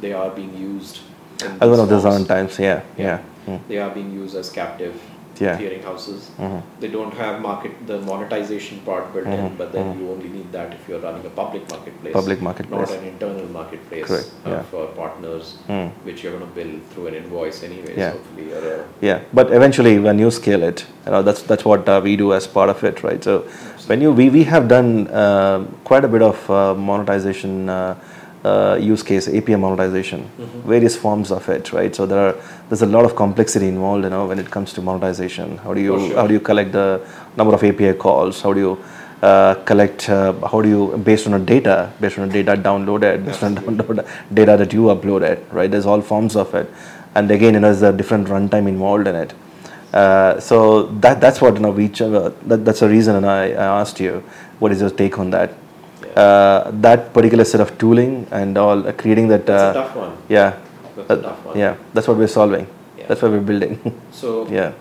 they 0.00 0.14
are 0.14 0.30
being 0.30 0.56
used. 0.56 1.00
Mm-hmm. 1.00 1.62
As 1.62 1.68
one 1.70 1.80
of 1.80 1.88
those 1.90 2.06
own 2.06 2.24
times. 2.24 2.58
Yeah, 2.58 2.80
yeah, 2.96 3.20
Mm. 3.46 3.60
They 3.68 3.78
are 3.78 3.90
being 3.90 4.12
used 4.12 4.34
as 4.36 4.50
captive 4.50 5.00
Yeah. 5.40 5.56
clearing 5.56 5.82
houses. 5.82 6.30
Mhm. 6.38 6.62
They 6.80 6.88
don't 6.88 7.14
have 7.14 7.40
market 7.40 7.72
the 7.90 7.98
monetization 8.08 8.78
part 8.88 9.04
built 9.14 9.26
in, 9.26 9.40
Mhm, 9.44 9.56
but 9.60 9.72
then 9.72 9.84
mhm. 9.86 9.98
you 10.00 10.10
only 10.14 10.30
need 10.36 10.48
that 10.56 10.72
if 10.76 10.88
you're 10.88 11.00
running 11.06 11.24
a 11.30 11.32
public 11.40 11.64
marketplace, 11.74 12.12
Public 12.20 12.42
marketplace. 12.48 12.90
not 12.90 12.98
an 12.98 13.06
internal 13.12 13.46
marketplace 13.58 14.10
uh, 14.16 14.50
yeah. 14.50 14.62
for 14.72 14.86
partners, 15.00 15.54
Mm. 15.68 15.88
which 16.08 16.22
you're 16.24 16.34
going 16.36 16.46
to 16.48 16.54
bill 16.58 16.72
through 16.90 17.06
an 17.12 17.14
invoice 17.22 17.62
anyways. 17.68 17.96
Yeah. 17.96 18.10
Hopefully, 18.18 18.46
or 18.58 18.64
a, 18.74 18.78
Yeah, 19.08 19.18
but 19.32 19.52
eventually 19.60 19.94
when 20.08 20.18
you 20.18 20.30
scale 20.40 20.62
it, 20.70 20.84
you 21.06 21.12
know 21.12 21.22
that's 21.30 21.42
that's 21.52 21.64
what 21.72 21.88
uh, 21.88 22.00
we 22.08 22.16
do 22.24 22.32
as 22.40 22.46
part 22.58 22.70
of 22.76 22.82
it, 22.90 23.02
right? 23.08 23.22
So 23.30 23.44
when 23.86 24.00
you 24.06 24.12
we, 24.20 24.28
we 24.38 24.44
have 24.54 24.68
done 24.76 24.88
uh, 25.24 25.58
quite 25.84 26.04
a 26.04 26.12
bit 26.16 26.22
of 26.30 26.50
uh, 26.50 26.74
monetization 26.90 27.68
uh, 28.44 28.78
use 28.80 29.02
case, 29.02 29.28
API 29.28 29.56
monetization, 29.56 30.30
various 30.64 30.96
forms 30.96 31.30
of 31.30 31.48
it, 31.48 31.72
right? 31.72 31.94
So 31.94 32.06
there 32.06 32.18
are 32.18 32.36
there's 32.68 32.82
a 32.82 32.86
lot 32.86 33.04
of 33.04 33.16
complexity 33.16 33.68
involved, 33.68 34.04
you 34.04 34.10
know, 34.10 34.26
when 34.26 34.38
it 34.38 34.50
comes 34.50 34.72
to 34.74 34.82
monetization. 34.82 35.58
How 35.58 35.74
do 35.74 35.80
you 35.80 35.98
sure. 35.98 36.16
how 36.16 36.26
do 36.26 36.34
you 36.34 36.40
collect 36.40 36.72
the 36.72 37.06
number 37.36 37.54
of 37.54 37.64
API 37.64 37.94
calls? 37.94 38.40
How 38.40 38.52
do 38.52 38.60
you 38.60 38.84
uh, 39.22 39.54
collect? 39.64 40.08
Uh, 40.08 40.32
how 40.46 40.60
do 40.60 40.68
you 40.68 40.98
based 40.98 41.26
on 41.26 41.34
a 41.34 41.38
data, 41.38 41.92
based 42.00 42.18
on 42.18 42.28
a 42.28 42.32
data 42.32 42.56
downloaded, 42.56 43.24
based 43.24 43.42
on 43.42 43.56
download 43.56 44.08
data 44.32 44.56
that 44.56 44.72
you 44.72 44.82
uploaded, 44.82 45.52
right? 45.52 45.70
There's 45.70 45.86
all 45.86 46.00
forms 46.00 46.36
of 46.36 46.54
it, 46.54 46.70
and 47.14 47.30
again, 47.30 47.54
you 47.54 47.60
know, 47.60 47.72
there's 47.72 47.82
a 47.82 47.92
different 47.92 48.28
runtime 48.28 48.68
involved 48.68 49.08
in 49.08 49.16
it. 49.16 49.34
Uh, 49.92 50.38
so 50.38 50.86
that 51.00 51.18
that's 51.18 51.40
what 51.40 51.54
you 51.54 51.60
know 51.60 51.70
we 51.70 51.86
uh, 51.86 52.30
that, 52.42 52.62
that's 52.62 52.80
the 52.80 52.88
reason 52.88 53.16
and 53.16 53.24
I, 53.24 53.52
I 53.52 53.80
asked 53.80 53.98
you 54.00 54.22
what 54.58 54.70
is 54.70 54.82
your 54.82 54.90
take 54.90 55.18
on 55.18 55.30
that 55.30 55.54
uh, 56.16 56.70
that 56.86 57.12
particular 57.12 57.44
set 57.44 57.60
of 57.60 57.76
tooling 57.78 58.26
and 58.30 58.56
all 58.58 58.86
uh, 58.86 58.92
creating 58.92 59.28
that 59.28 59.46
that's 59.46 59.76
a 59.76 59.80
uh, 59.80 59.82
tough 59.84 59.96
one. 59.96 60.12
yeah 60.28 60.50
That's 60.96 61.10
a 61.10 61.12
uh, 61.14 61.22
tough 61.22 61.44
one. 61.44 61.58
yeah 61.58 61.76
that's 61.94 62.08
what 62.08 62.16
we're 62.16 62.34
solving 62.40 62.66
Yeah. 62.98 63.06
that's 63.08 63.22
what 63.22 63.30
we're 63.32 63.40
building 63.52 63.78
So 64.12 64.46
yeah 64.48 64.72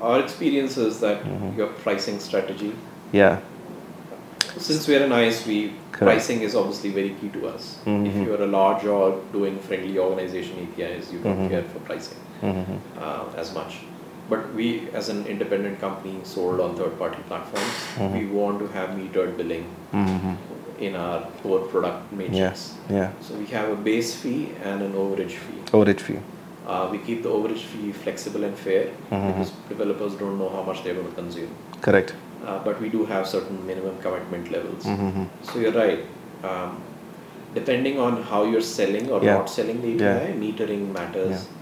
our 0.00 0.18
experience 0.20 0.76
is 0.76 1.00
that 1.00 1.22
Mm-hmm. 1.24 1.58
your 1.58 1.68
pricing 1.84 2.18
strategy, 2.20 2.74
yeah 3.12 3.40
since 4.58 4.86
we're 4.86 5.02
an 5.02 5.10
ISV, 5.10 5.72
Correct. 5.92 5.98
pricing 6.08 6.42
is 6.42 6.54
obviously 6.54 6.90
very 6.90 7.10
key 7.20 7.28
to 7.30 7.48
us. 7.48 7.78
Mhm. 7.86 8.06
If 8.08 8.14
you're 8.26 8.42
a 8.42 8.46
large 8.46 8.84
or 8.84 9.18
doing 9.32 9.58
friendly 9.68 9.98
organization 9.98 10.58
APIs, 10.64 11.10
you 11.12 11.20
don't 11.20 11.38
Mhm. 11.44 11.48
care 11.52 11.62
for 11.72 11.78
pricing 11.90 12.18
Mhm. 12.42 12.76
uh, 13.00 13.40
as 13.42 13.54
much. 13.54 13.78
But 14.32 14.54
we, 14.54 14.88
as 14.98 15.08
an 15.10 15.26
independent 15.26 15.78
company 15.80 16.14
sold 16.24 16.60
on 16.66 16.74
third-party 16.80 17.22
platforms, 17.30 17.74
Mhm. 17.96 18.12
we 18.18 18.22
want 18.40 18.60
to 18.62 18.68
have 18.76 18.90
metered 19.00 19.32
billing 19.40 19.66
Mhm. 20.02 20.36
in 20.86 20.94
our 21.00 21.18
core 21.42 21.58
product 21.72 21.98
yeah 22.12 22.18
matrix. 22.20 22.62
yeah 22.98 23.10
So 23.26 23.34
we 23.40 23.46
have 23.56 23.68
a 23.74 23.76
base 23.88 24.12
fee 24.22 24.38
and 24.70 24.86
an 24.86 24.94
overage 25.04 25.36
fee. 25.46 25.60
overage 25.80 26.04
fee 26.08 26.20
Uh, 26.72 26.84
we 26.92 26.98
keep 27.06 27.20
the 27.26 27.30
overage 27.36 27.62
fee 27.70 27.88
flexible 28.02 28.44
and 28.48 28.56
fair 28.66 28.82
Mhm. 28.88 29.22
because 29.28 29.50
developers 29.70 30.12
don't 30.20 30.36
know 30.42 30.50
how 30.56 30.62
much 30.68 30.82
they're 30.84 30.98
going 31.00 31.08
to 31.14 31.16
consume. 31.22 31.52
correct 31.86 32.12
Uh, 32.50 32.58
but 32.66 32.80
we 32.84 32.88
do 32.96 33.00
have 33.12 33.24
certain 33.32 33.58
minimum 33.70 33.96
commitment 34.04 34.46
levels. 34.54 34.86
Mhm. 34.92 35.26
So 35.48 35.60
you're 35.64 35.76
right. 35.80 36.00
Um, 36.50 36.70
depending 37.58 37.98
on 38.06 38.14
how 38.30 38.40
you're 38.52 38.68
selling 38.76 39.10
or 39.16 39.18
Yeah. 39.24 39.34
not 39.40 39.50
selling 39.56 39.82
the 39.86 39.90
API, 39.96 40.28
Yeah. 40.28 40.38
metering 40.44 40.84
matters. 41.00 41.34
yeah 41.36 41.61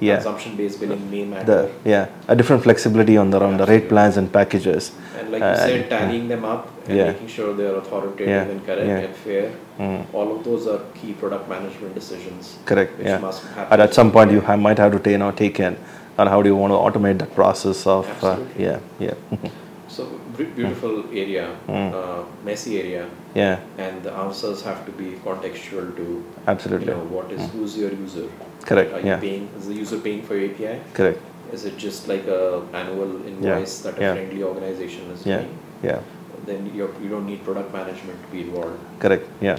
Consumption-based 0.00 0.80
billing 0.80 1.10
may 1.10 1.24
the 1.44 1.70
yeah 1.84 2.06
a 2.28 2.34
different 2.34 2.62
flexibility 2.62 3.16
on 3.18 3.30
the 3.30 3.38
around 3.40 3.58
the 3.58 3.66
rate 3.66 3.88
plans 3.88 4.16
and 4.16 4.32
packages 4.32 4.92
and 5.18 5.30
like 5.32 5.40
you 5.40 5.46
Uh, 5.46 5.56
said, 5.56 5.90
tallying 5.90 6.26
them 6.28 6.44
up 6.44 6.62
and 6.88 6.96
Yeah. 6.98 7.12
making 7.12 7.28
sure 7.28 7.52
they're 7.54 7.76
authoritative 7.76 8.28
Yeah. 8.28 8.52
and 8.52 8.64
correct 8.66 8.86
Yeah. 8.88 8.98
and 9.06 9.14
fair. 9.24 9.50
Mm. 9.78 10.02
All 10.14 10.28
of 10.36 10.42
those 10.44 10.66
are 10.66 10.80
key 11.00 11.12
product 11.12 11.48
management 11.48 11.94
decisions. 11.94 12.56
correct 12.64 12.96
Which 12.98 13.06
yeah 13.08 13.18
must 13.18 13.42
happen. 13.44 13.72
and 13.72 13.82
at 13.82 13.92
some 13.94 14.10
point 14.10 14.30
you 14.32 14.40
ha- 14.40 14.56
might 14.56 14.78
have 14.78 14.92
to 14.92 14.98
take, 14.98 15.12
you 15.12 15.18
know, 15.24 15.30
take 15.44 15.60
in 15.60 15.76
on 16.18 16.26
how 16.26 16.40
do 16.42 16.48
you 16.48 16.56
want 16.62 16.72
to 16.72 16.78
automate 16.86 17.18
that 17.18 17.34
process 17.34 17.86
of 17.86 18.06
uh, 18.24 18.36
yeah 18.66 18.78
yeah 18.98 19.14
So 19.96 20.06
beautiful 20.44 21.04
area, 21.12 21.46
Mm. 21.68 21.92
uh, 21.94 22.22
messy 22.44 22.78
area, 22.80 23.06
yeah 23.34 23.58
and 23.78 24.02
the 24.02 24.12
answers 24.12 24.62
have 24.62 24.84
to 24.86 24.92
be 24.92 25.08
contextual 25.24 25.94
to 25.96 26.02
you 26.02 26.24
absolutely 26.46 26.86
know 26.92 27.04
what 27.16 27.30
is 27.32 27.42
who's 27.52 27.76
your 27.78 27.90
user. 27.92 28.28
Correct, 28.66 28.92
Are 28.92 29.00
you 29.00 29.16
paying? 29.16 29.48
Is 29.58 29.66
the 29.68 29.74
user 29.74 29.98
paying 29.98 30.22
for 30.22 30.36
your 30.36 30.50
API? 30.50 30.80
correct 30.94 31.20
Is 31.52 31.64
it 31.64 31.76
just 31.78 32.08
like 32.08 32.26
a 32.26 32.62
annual 32.72 33.12
invoice 33.26 33.80
that 33.84 33.98
a 33.98 34.02
yeah. 34.02 34.12
friendly 34.14 34.42
organization 34.42 35.10
is 35.14 35.24
yeah 35.26 35.38
paying? 35.38 35.58
yeah 35.82 36.00
Then 36.46 36.70
you're, 36.74 36.92
you 37.02 37.08
don't 37.08 37.26
need 37.26 37.44
product 37.44 37.72
management 37.72 38.18
to 38.24 38.28
be 38.34 38.40
involved. 38.46 38.78
correct 38.98 39.26
yeah 39.40 39.58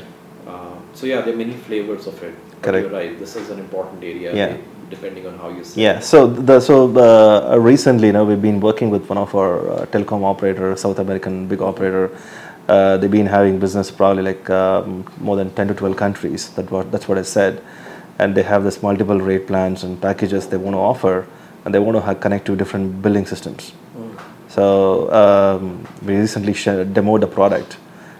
Uh, 0.52 0.76
so 0.98 1.06
yeah, 1.06 1.22
there 1.22 1.34
are 1.34 1.38
many 1.38 1.54
flavors 1.66 2.08
of 2.12 2.22
it. 2.28 2.34
Correct. 2.64 2.84
You're 2.86 2.94
right. 3.00 3.12
This 3.20 3.36
is 3.42 3.50
an 3.56 3.60
important 3.60 4.04
area. 4.04 4.30
Yeah. 4.36 4.58
Depending 4.92 5.26
on 5.26 5.38
how 5.40 5.50
you 5.50 5.64
sell. 5.64 5.84
Yeah. 5.84 6.00
So 6.00 6.28
the 6.28 6.60
so 6.60 6.76
uh, 6.98 7.58
recently, 7.58 8.08
you 8.08 8.14
know, 8.14 8.26
we've 8.26 8.42
been 8.42 8.60
working 8.60 8.90
with 8.90 9.10
one 9.10 9.18
of 9.18 9.34
our 9.34 9.54
uh, 9.72 9.86
telecom 9.88 10.24
operator, 10.24 10.76
South 10.76 11.00
American 11.00 11.48
big 11.48 11.62
operator. 11.62 12.12
Uh, 12.68 12.98
they've 12.98 13.10
been 13.10 13.26
having 13.26 13.58
business 13.58 13.90
probably 13.90 14.24
like 14.24 14.50
um, 14.50 15.06
more 15.20 15.38
than 15.38 15.50
ten 15.52 15.68
to 15.68 15.74
twelve 15.74 15.96
countries. 15.96 16.50
That 16.56 16.70
what 16.70 16.92
that's 16.92 17.08
what 17.08 17.18
I 17.18 17.24
said, 17.24 17.64
and 18.20 18.36
they 18.36 18.44
have 18.44 18.64
this 18.64 18.84
multiple 18.84 19.20
rate 19.20 19.48
plans 19.48 19.84
and 19.86 20.00
packages 20.02 20.48
they 20.48 20.58
want 20.58 20.76
to 20.76 20.80
offer, 20.80 21.26
and 21.64 21.74
they 21.74 21.80
want 21.80 21.96
to 21.98 22.02
have 22.02 22.20
connect 22.20 22.46
to 22.48 22.56
different 22.56 23.02
billing 23.02 23.26
systems. 23.26 23.72
Mm. 23.98 24.20
So 24.50 25.12
um, 25.14 25.88
we 26.06 26.18
recently 26.18 26.54
demoed 26.54 27.22
the 27.22 27.28
product. 27.28 27.78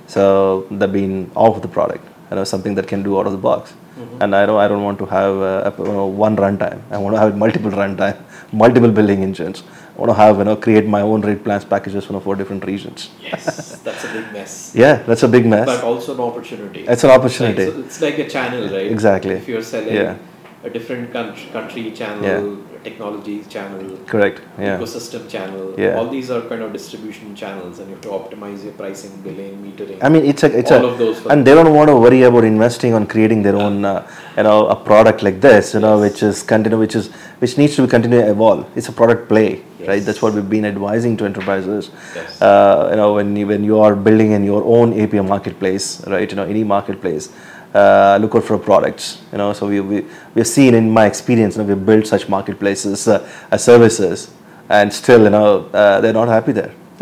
So 0.08 0.68
they've 0.72 0.92
been 0.92 1.32
off 1.36 1.62
the 1.62 1.68
product, 1.68 2.06
you 2.32 2.36
know, 2.38 2.44
something 2.46 2.76
that 2.76 2.88
can 2.88 3.04
do 3.04 3.20
out 3.20 3.26
of 3.26 3.34
the 3.34 3.38
box. 3.38 3.74
And 4.20 4.36
I 4.36 4.46
don't, 4.46 4.60
I 4.60 4.68
don't 4.68 4.84
want 4.84 4.98
to 5.00 5.06
have 5.06 5.36
uh, 5.36 5.70
a, 5.70 5.84
you 5.84 5.92
know, 5.94 6.06
one 6.08 6.36
runtime. 6.36 6.82
I 6.90 6.98
want 6.98 7.16
to 7.16 7.20
have 7.20 7.38
multiple 7.38 7.70
runtime, 7.70 8.18
multiple 8.52 8.92
billing 8.92 9.22
engines. 9.22 9.64
I 9.96 10.00
want 10.00 10.10
to 10.10 10.16
have, 10.16 10.38
you 10.38 10.46
know, 10.46 10.56
create 10.56 10.88
my 10.88 11.02
own 11.02 11.22
rate 11.22 11.44
plans 11.44 11.66
packages 11.66 12.06
you 12.06 12.14
know, 12.14 12.20
for 12.20 12.36
different 12.36 12.66
regions. 12.66 13.10
Yes, 13.22 13.80
that's 13.84 14.04
a 14.06 14.14
big 14.14 14.32
mess. 14.34 14.72
Yeah, 14.74 14.96
that's 15.04 15.24
a 15.24 15.28
big 15.28 15.46
mess. 15.46 15.66
But 15.68 15.84
also 15.84 16.16
an 16.16 16.22
opportunity. 16.22 16.86
It's 16.88 17.04
an 17.04 17.12
opportunity. 17.12 17.66
Like, 17.66 17.74
so 17.76 17.80
it's 17.82 18.02
like 18.02 18.18
a 18.18 18.30
channel, 18.30 18.64
right? 18.74 18.90
Exactly. 18.90 19.36
If 19.36 19.48
you're 19.48 19.62
selling 19.62 19.94
Yeah. 19.94 20.18
a 20.64 20.70
different 20.70 21.12
country, 21.12 21.50
country 21.52 21.92
channel, 21.92 22.24
Yeah. 22.24 22.71
Technology 22.84 23.44
channel, 23.56 23.98
Correct. 24.08 24.42
Yeah. 24.60 24.78
ecosystem 24.78 25.30
channel, 25.30 25.74
Yeah. 25.78 25.98
all 25.98 26.08
these 26.10 26.30
are 26.32 26.42
kind 26.42 26.62
of 26.62 26.74
distribution 26.74 27.36
channels, 27.36 27.80
and 27.80 27.90
you 27.90 27.96
have 27.96 28.04
to 28.08 28.10
optimize 28.10 28.64
your 28.64 28.74
pricing, 28.74 29.12
billing, 29.24 29.56
metering. 29.66 29.98
I 30.02 30.10
mean, 30.10 30.26
it's 30.26 30.44
a, 30.44 30.58
it's 30.60 30.72
all 30.72 30.86
a, 30.86 30.88
of 30.90 30.98
those. 30.98 31.26
And 31.26 31.46
they 31.46 31.54
don't 31.54 31.74
want 31.74 31.90
to 31.90 31.96
worry 31.96 32.24
about 32.24 32.44
investing 32.44 32.94
on 32.94 33.08
creating 33.08 33.44
their 33.44 33.56
own, 33.56 33.86
uh, 33.86 34.08
you 34.38 34.44
know, 34.44 34.68
a 34.68 34.76
product 34.76 35.24
like 35.24 35.42
this, 35.42 35.74
you 35.74 35.80
know, 35.80 36.00
which 36.00 36.24
is 36.24 36.44
continue, 36.44 36.80
which 36.80 36.96
is 36.96 37.10
which 37.40 37.58
needs 37.58 37.76
to 37.76 37.88
continue 37.88 38.22
to 38.22 38.30
evolve. 38.30 38.66
It's 38.78 38.88
a 38.90 38.92
product 38.92 39.28
play, 39.28 39.64
right? 39.88 40.04
That's 40.04 40.22
what 40.22 40.34
we've 40.36 40.50
been 40.50 40.66
advising 40.66 41.18
to 41.18 41.26
enterprises. 41.26 41.90
Yes. 42.16 42.40
Uh, 42.42 42.90
you 42.92 42.98
know, 42.98 43.14
when 43.16 43.36
you, 43.36 43.48
when 43.48 43.64
you 43.64 43.80
are 43.80 43.96
building 43.96 44.32
in 44.32 44.44
your 44.44 44.64
own 44.64 45.00
API 45.00 45.22
marketplace, 45.22 46.06
right? 46.08 46.30
You 46.30 46.36
know, 46.36 46.44
any 46.46 46.64
marketplace, 46.64 47.30
uh, 47.74 48.18
look 48.22 48.36
out 48.36 48.44
for 48.44 48.58
products. 48.58 49.22
You 49.32 49.38
know, 49.38 49.54
so 49.54 49.68
we 49.68 49.80
we 49.82 50.06
we've 50.36 50.48
seen 50.48 50.74
in 50.76 50.90
my 50.92 51.06
experience, 51.06 51.56
you 51.58 51.64
know, 51.64 51.74
we've 51.74 51.86
built 51.86 52.08
such 52.08 52.28
marketplaces 52.30 53.08
uh, 53.08 53.28
as 53.52 53.64
services, 53.64 54.32
and 54.70 54.92
still, 54.94 55.24
you 55.24 55.30
know, 55.30 55.70
uh, 55.74 56.02
they're 56.02 56.14
not 56.14 56.28
happy 56.28 56.52
there. 56.52 56.72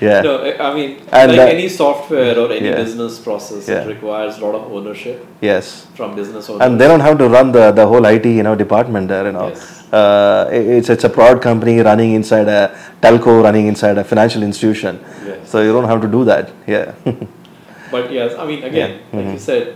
yeah. 0.00 0.20
No, 0.22 0.38
I 0.44 0.70
I 0.70 0.74
mean, 0.74 0.90
And, 1.12 1.32
like 1.32 1.40
uh, 1.40 1.56
any 1.56 1.68
software 1.68 2.36
or 2.38 2.50
any 2.52 2.66
yeah. 2.68 2.76
business 2.82 3.18
process, 3.18 3.68
Yeah. 3.68 3.82
it 3.82 3.88
requires 3.88 4.38
a 4.38 4.44
lot 4.44 4.54
of 4.54 4.72
ownership 4.72 5.24
Yes. 5.40 5.86
from 5.94 6.14
business 6.16 6.48
owners. 6.50 6.62
and 6.66 6.80
they 6.80 6.88
don't 6.88 7.00
have 7.08 7.18
to 7.18 7.28
run 7.28 7.52
the, 7.52 7.70
the 7.72 7.86
whole 7.86 8.04
IT 8.04 8.26
you 8.26 8.42
know 8.42 8.54
department 8.56 9.08
there 9.08 9.26
you 9.26 9.32
know 9.32 9.48
Yes. 9.48 9.92
uh, 9.92 10.48
it's 10.52 10.88
it's 10.90 11.04
a 11.04 11.08
product 11.18 11.42
company 11.42 11.78
running 11.90 12.12
inside 12.20 12.48
a 12.48 12.62
telco 13.02 13.42
running 13.46 13.66
inside 13.72 13.96
a 13.98 14.04
financial 14.04 14.42
institution 14.42 14.98
Yes. 15.26 15.48
so 15.50 15.62
you 15.62 15.72
don't 15.72 15.88
have 15.92 16.00
to 16.06 16.08
do 16.18 16.24
that 16.24 16.50
yeah 16.66 16.92
But 17.90 18.12
yes, 18.12 18.34
I 18.38 18.46
mean, 18.46 18.62
again, 18.64 18.90
Yeah. 18.90 19.18
like 19.18 19.26
Mhm. 19.26 19.32
you 19.32 19.38
said, 19.38 19.74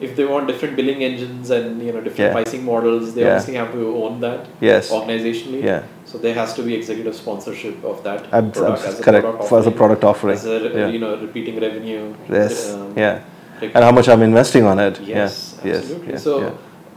if 0.00 0.16
they 0.16 0.24
want 0.24 0.46
different 0.50 0.74
billing 0.76 1.02
engines 1.08 1.50
and 1.50 1.80
you 1.86 1.92
know 1.92 2.00
different 2.06 2.18
Yeah. 2.28 2.32
pricing 2.38 2.64
models, 2.64 3.14
they 3.14 3.22
Yeah. 3.22 3.28
obviously 3.34 3.54
have 3.54 3.72
to 3.72 3.82
own 4.04 4.20
that 4.20 4.40
yes 4.60 4.90
organizationally. 4.90 5.62
yeah 5.62 5.82
So 6.04 6.18
there 6.24 6.34
has 6.34 6.50
to 6.58 6.62
be 6.62 6.74
executive 6.80 7.14
sponsorship 7.14 7.76
of 7.84 8.02
that 8.06 8.20
Ab- 8.32 8.52
product 8.52 8.82
ab- 8.82 8.88
as 8.88 9.00
a 9.00 9.02
correct 9.06 9.24
product 9.24 9.48
for 9.50 9.60
the 9.60 9.70
offering, 9.70 9.76
product 9.80 10.04
offering 10.10 10.34
as 10.34 10.46
a 10.46 10.58
yeah. 10.74 10.88
you 10.94 10.98
know 11.04 11.12
repeating 11.26 11.56
revenue. 11.66 12.02
yes 12.38 12.74
um, 12.74 12.92
yeah 12.96 13.18
and 13.74 13.82
how 13.88 13.92
much 13.98 14.08
I'm 14.08 14.22
investing 14.22 14.64
on 14.72 14.78
it 14.86 14.94
Yes, 15.00 15.54
yes 15.64 15.76
absolutely. 15.82 16.12
yeah. 16.12 16.18
so 16.26 16.32
yeah. 16.40 16.50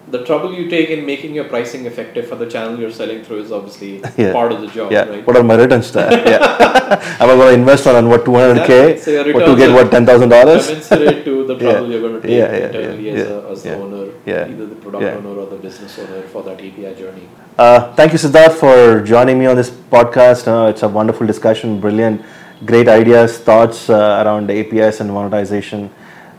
The 0.09 0.23
trouble 0.25 0.53
you 0.53 0.69
take 0.69 0.89
in 0.89 1.05
making 1.05 1.33
your 1.35 1.43
pricing 1.45 1.85
effective 1.85 2.27
for 2.27 2.35
the 2.35 2.45
channel 2.45 2.79
you're 2.79 2.91
selling 2.91 3.23
through 3.23 3.39
is 3.41 3.51
obviously 3.51 4.01
Yeah. 4.17 4.31
part 4.31 4.51
of 4.53 4.61
the 4.61 4.67
job, 4.67 4.91
yeah. 4.91 5.03
right? 5.09 5.25
What 5.27 5.35
are 5.35 5.43
my 5.43 5.55
returns 5.55 5.91
there? 5.91 6.11
Yeah. 6.11 7.17
Am 7.19 7.29
I 7.29 7.35
going 7.35 7.53
to 7.55 7.59
invest 7.59 7.87
on 7.87 8.07
what 8.07 8.23
200k 8.23 8.69
Exactly. 8.69 8.97
So 8.99 9.11
your 9.11 9.35
or 9.35 9.45
to 9.47 9.55
get 9.57 9.71
what 9.77 9.91
ten 9.91 10.05
thousand 10.05 10.29
dollars? 10.29 10.67
commensurate 10.67 11.25
to 11.25 11.45
the 11.47 11.55
Yeah. 11.59 11.71
trouble 11.71 11.91
you're 11.91 12.01
going 12.01 12.21
to 12.21 12.27
take 12.27 12.31
Yeah, 12.37 12.51
yeah, 12.57 12.65
internally 12.67 13.07
yeah, 13.09 13.13
as, 13.13 13.27
a, 13.27 13.49
as 13.51 13.65
yeah. 13.65 13.75
the 13.75 13.81
owner, 13.83 14.05
Yeah. 14.25 14.47
either 14.51 14.65
the 14.67 14.75
product 14.75 15.03
Yeah. 15.03 15.15
owner 15.17 15.33
or 15.41 15.45
the 15.47 15.57
business 15.57 15.99
owner 15.99 16.21
for 16.33 16.41
that 16.43 16.57
API 16.67 16.93
journey. 16.95 17.27
Uh, 17.57 17.93
thank 17.95 18.13
you, 18.13 18.19
Siddharth, 18.19 18.53
for 18.63 19.01
joining 19.01 19.37
me 19.39 19.45
on 19.47 19.55
this 19.57 19.69
podcast. 19.71 20.47
Uh, 20.47 20.69
it's 20.69 20.83
a 20.83 20.87
wonderful 20.87 21.27
discussion, 21.27 21.81
brilliant, 21.81 22.21
great 22.65 22.87
ideas, 22.87 23.39
thoughts 23.39 23.89
uh, 23.89 24.23
around 24.25 24.49
APIs 24.51 25.01
and 25.01 25.11
monetization, 25.11 25.89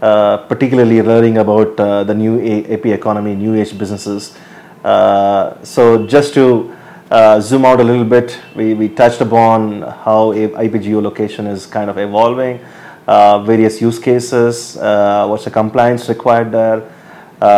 uh, 0.01 0.37
particularly 0.47 1.03
learning 1.03 1.39
about 1.39 1.79
uh, 1.81 2.05
the 2.05 2.15
new 2.15 2.39
A- 2.41 2.75
AP 2.75 2.87
economy, 2.87 3.35
new 3.35 3.55
age 3.55 3.77
businesses. 3.77 4.37
Uh, 4.85 5.61
so, 5.65 6.07
just 6.07 6.35
to 6.35 6.73
uh, 7.11 7.41
zoom 7.41 7.65
out 7.65 7.81
a 7.81 7.85
little 7.85 8.05
bit, 8.05 8.39
we, 8.55 8.75
we 8.75 8.89
touched 8.89 9.21
upon 9.21 9.83
how 9.83 10.33
a- 10.33 10.65
IP 10.65 10.75
geolocation 10.75 11.51
is 11.51 11.67
kind 11.67 11.91
of 11.91 11.99
evolving, 11.99 12.61
uh, 13.09 13.41
various 13.41 13.81
use 13.81 13.99
cases, 13.99 14.77
uh, 14.77 15.27
what's 15.27 15.45
the 15.45 15.51
compliance 15.51 16.09
required 16.09 16.53
there, 16.53 16.81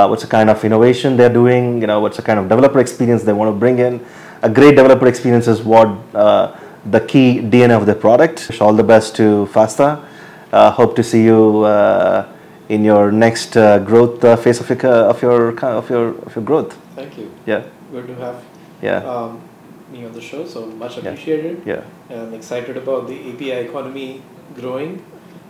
what's 0.09 0.23
the 0.23 0.29
kind 0.29 0.49
of 0.49 0.65
innovation 0.65 1.19
they're 1.19 1.33
doing, 1.33 1.81
you 1.81 1.87
know, 1.87 2.01
what's 2.01 2.17
the 2.17 2.23
kind 2.23 2.39
of 2.39 2.49
developer 2.49 2.81
experience 2.81 3.23
they 3.23 3.35
want 3.35 3.55
to 3.55 3.59
bring 3.59 3.79
in. 3.79 4.05
A 4.43 4.49
great 4.49 4.77
developer 4.77 5.07
experience 5.07 5.47
is 5.47 5.61
what 5.61 5.89
the 6.13 7.01
key 7.07 7.41
DNA 7.41 7.77
of 7.77 7.85
the 7.85 7.95
product. 7.95 8.47
Wish 8.49 8.63
All 8.63 8.73
the 8.73 8.83
best 8.83 9.15
to 9.17 9.47
Fastah. 9.53 10.07
Uh, 10.53 10.71
hope 10.71 10.95
to 10.97 11.03
see 11.03 11.25
you 11.25 11.65
uh, 11.65 12.25
in 12.69 12.85
your 12.85 13.11
next 13.13 13.57
uh, 13.57 13.79
growth 13.79 14.23
uh, 14.25 14.37
phase 14.37 14.61
of 14.61 14.69
your, 14.69 14.87
of 14.87 15.23
your 15.23 15.51
of 15.65 15.91
your 15.91 16.09
of 16.27 16.35
your 16.35 16.45
growth. 16.45 16.77
Thank 16.97 17.17
you. 17.19 17.31
Yeah, 17.47 17.63
Good 17.93 18.07
to 18.09 18.15
have 18.17 18.43
yeah, 18.83 19.05
um, 19.05 19.41
me 19.93 20.05
on 20.07 20.13
the 20.13 20.21
show, 20.21 20.45
so 20.47 20.67
much 20.67 20.97
Yeah. 20.97 21.11
appreciated. 21.11 21.63
yeah, 21.67 21.83
I'm 22.11 22.35
excited 22.35 22.77
about 22.77 23.07
the 23.07 23.15
API 23.31 23.67
economy 23.69 24.23
growing 24.57 25.03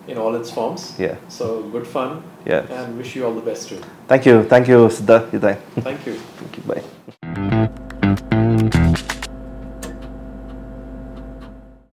in 0.08 0.18
all 0.18 0.34
its 0.34 0.50
forms. 0.50 0.94
yeah, 0.98 1.14
So 1.28 1.62
good 1.72 1.86
fun 1.86 2.22
yeah. 2.46 2.64
and 2.70 2.96
wish 2.98 3.14
you 3.16 3.24
all 3.26 3.34
the 3.34 3.50
best 3.50 3.68
too. 3.68 3.78
Thank 4.08 4.26
you, 4.26 4.42
thank 4.44 4.68
you, 4.68 4.88
Siddha. 4.88 5.20
Thank 5.82 6.06
you. 6.06 6.14
Thank 6.38 6.56
you. 6.56 6.62
Bye. 6.68 6.82